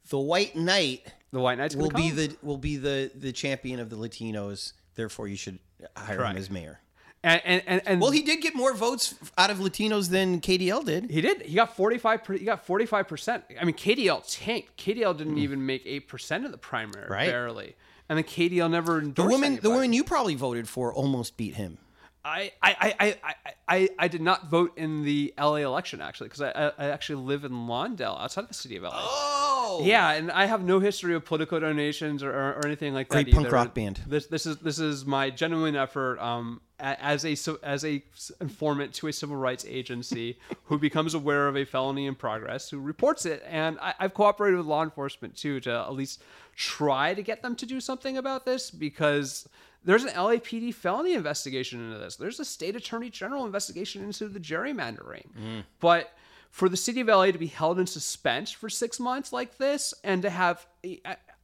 [0.07, 3.90] The White Knight, the White Knight will be the will be the the champion of
[3.90, 4.72] the Latinos.
[4.95, 5.60] Therefore, you should
[5.98, 6.31] hire Correct.
[6.31, 6.80] him as mayor.
[7.26, 10.84] And, and, and, and, well, he did get more votes out of Latinos than KDL
[10.85, 11.10] did.
[11.10, 11.41] He did.
[11.41, 12.26] He got forty five.
[12.26, 13.44] He got forty five percent.
[13.60, 14.77] I mean, KDL tanked.
[14.77, 15.40] KDL didn't mm.
[15.40, 17.30] even make eight percent of the primary, right.
[17.30, 17.76] barely.
[18.07, 19.15] And then KDL never endorsed.
[19.15, 19.61] The woman, anybody.
[19.61, 21.80] the woman you probably voted for, almost beat him.
[22.26, 23.36] I, I, I, I,
[23.68, 27.44] I, I did not vote in the LA election actually because I, I actually live
[27.44, 28.91] in Lawndale outside of the city of LA.
[28.94, 33.10] Oh, yeah, and I have no history of political donations or, or, or anything like
[33.10, 33.32] Great that.
[33.32, 34.02] Great punk rock band.
[34.08, 38.02] This this is this is my genuine effort um, as a as a
[38.40, 42.80] informant to a civil rights agency who becomes aware of a felony in progress, who
[42.80, 46.22] reports it, and I, I've cooperated with law enforcement too to at least
[46.56, 49.48] try to get them to do something about this because
[49.84, 52.15] there's an LAPD felony investigation into this.
[52.15, 55.26] There's a state attorney general investigation into the gerrymandering.
[55.38, 55.64] Mm.
[55.80, 56.14] But
[56.53, 59.91] for the city of LA to be held in suspense for six months like this
[60.03, 60.65] and to have.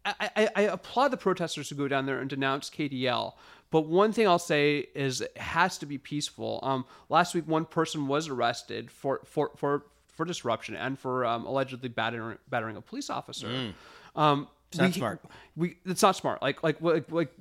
[0.06, 3.34] I, I, I applaud the protesters who go down there and denounce KDL.
[3.72, 6.60] But one thing I'll say is it has to be peaceful.
[6.64, 9.84] Um, last week, one person was arrested for, for, for,
[10.14, 13.48] for disruption and for um, allegedly battering, battering a police officer.
[13.48, 13.74] Mm.
[14.16, 15.22] Um, it's not we, smart.
[15.56, 16.42] We, it's not smart.
[16.42, 17.34] Like, like, like, like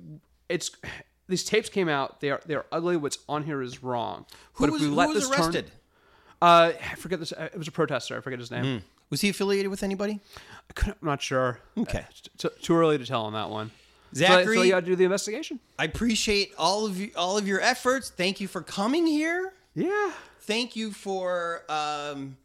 [0.49, 0.71] it's
[1.27, 2.19] these tapes came out.
[2.19, 2.97] They are they are ugly.
[2.97, 4.25] What's on here is wrong.
[4.53, 5.67] Who but was, if we let who was this arrested?
[5.67, 5.73] Turn,
[6.41, 7.31] uh, I forget this.
[7.31, 8.17] It was a protester.
[8.17, 8.63] I forget his name.
[8.63, 8.81] Mm.
[9.09, 10.19] Was he affiliated with anybody?
[10.85, 11.59] I'm not sure.
[11.77, 12.05] Okay,
[12.43, 13.71] uh, too early to tell on that one.
[14.13, 15.59] Zachary, so, so you got to do the investigation.
[15.77, 18.09] I appreciate all of you, all of your efforts.
[18.09, 19.53] Thank you for coming here.
[19.75, 20.11] Yeah.
[20.41, 22.37] Thank you for um,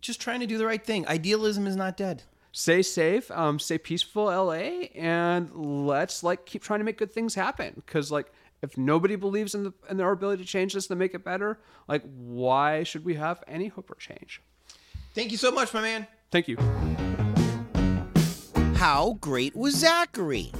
[0.00, 1.06] just trying to do the right thing.
[1.06, 2.22] Idealism is not dead
[2.52, 7.34] stay safe, um, stay peaceful, LA, and let's like keep trying to make good things
[7.34, 7.72] happen.
[7.76, 8.32] Because like
[8.62, 11.58] if nobody believes in the in our ability to change this to make it better,
[11.88, 14.42] like why should we have any hope or change?
[15.14, 16.06] Thank you so much, my man.
[16.30, 16.56] Thank you.
[18.76, 20.52] How great was Zachary?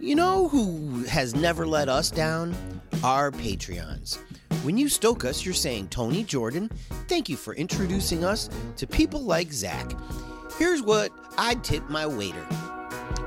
[0.00, 2.54] You know who has never let us down?
[3.04, 4.18] Our Patreons.
[4.64, 6.70] When you stoke us, you're saying, Tony Jordan,
[7.08, 9.92] thank you for introducing us to people like Zach.
[10.58, 12.46] Here's what I'd tip my waiter.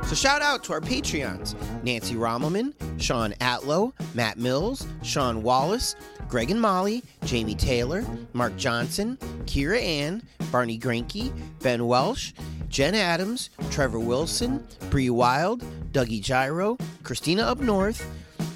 [0.06, 5.96] So shout out to our Patreons Nancy Rommelmann, Sean Atlow, Matt Mills, Sean Wallace,
[6.28, 10.22] Greg and Molly, Jamie Taylor, Mark Johnson, Kira Ann,
[10.52, 12.34] Barney Granke, Ben Welsh,
[12.70, 18.08] Jen Adams, Trevor Wilson, Bree Wild, Dougie Gyro, Christina Up North,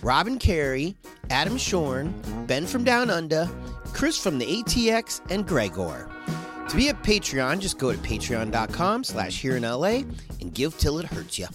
[0.04, 0.96] Robin Carey,
[1.30, 2.14] Adam Shorn,
[2.48, 3.50] Ben from Down Under,
[3.94, 6.10] Chris from the ATX, and Gregor.
[6.70, 10.04] To be a Patreon, just go to patreon.com slash here in LA
[10.40, 11.48] and give till it hurts you.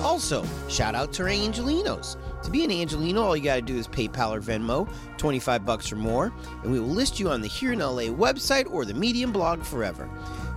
[0.00, 2.16] Also, shout out to our Angelinos.
[2.42, 5.96] To be an Angelino, all you gotta do is PayPal or Venmo, 25 bucks or
[5.96, 9.30] more, and we will list you on the Here in LA website or the Medium
[9.30, 10.08] blog forever.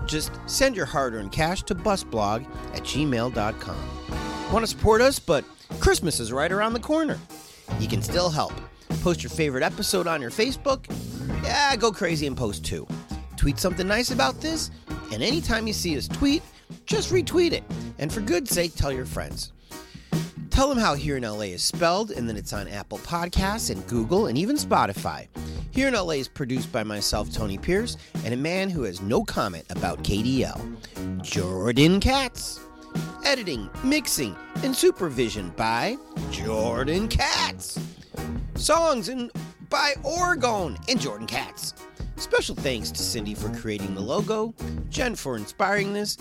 [0.05, 4.53] Just send your hard-earned cash to busblog at gmail.com.
[4.53, 5.43] Want to support us, but
[5.81, 7.19] Christmas is right around the corner.
[7.81, 8.53] You can still help.
[9.01, 10.85] Post your favorite episode on your Facebook.
[11.43, 12.87] Yeah, go crazy and post too
[13.43, 14.71] tweet something nice about this,
[15.11, 16.41] and anytime you see us tweet,
[16.85, 17.61] just retweet it.
[17.99, 19.51] And for good sake, tell your friends.
[20.49, 23.85] Tell them how Here in LA is spelled and then it's on Apple Podcasts and
[23.85, 25.27] Google and even Spotify.
[25.71, 29.25] Here in LA is produced by myself, Tony Pierce, and a man who has no
[29.25, 32.61] comment about KDL, Jordan Katz.
[33.25, 35.97] Editing, mixing, and supervision by
[36.31, 37.77] Jordan Katz.
[38.55, 39.29] Songs and
[39.69, 41.73] by Oregon and Jordan Katz.
[42.15, 44.53] Special thanks to Cindy for creating the logo,
[44.89, 46.17] Jen for inspiring this,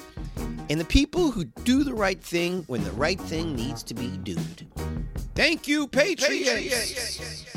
[0.71, 4.09] and the people who do the right thing when the right thing needs to be
[4.19, 4.67] doed.
[5.35, 7.49] Thank you, Patriots!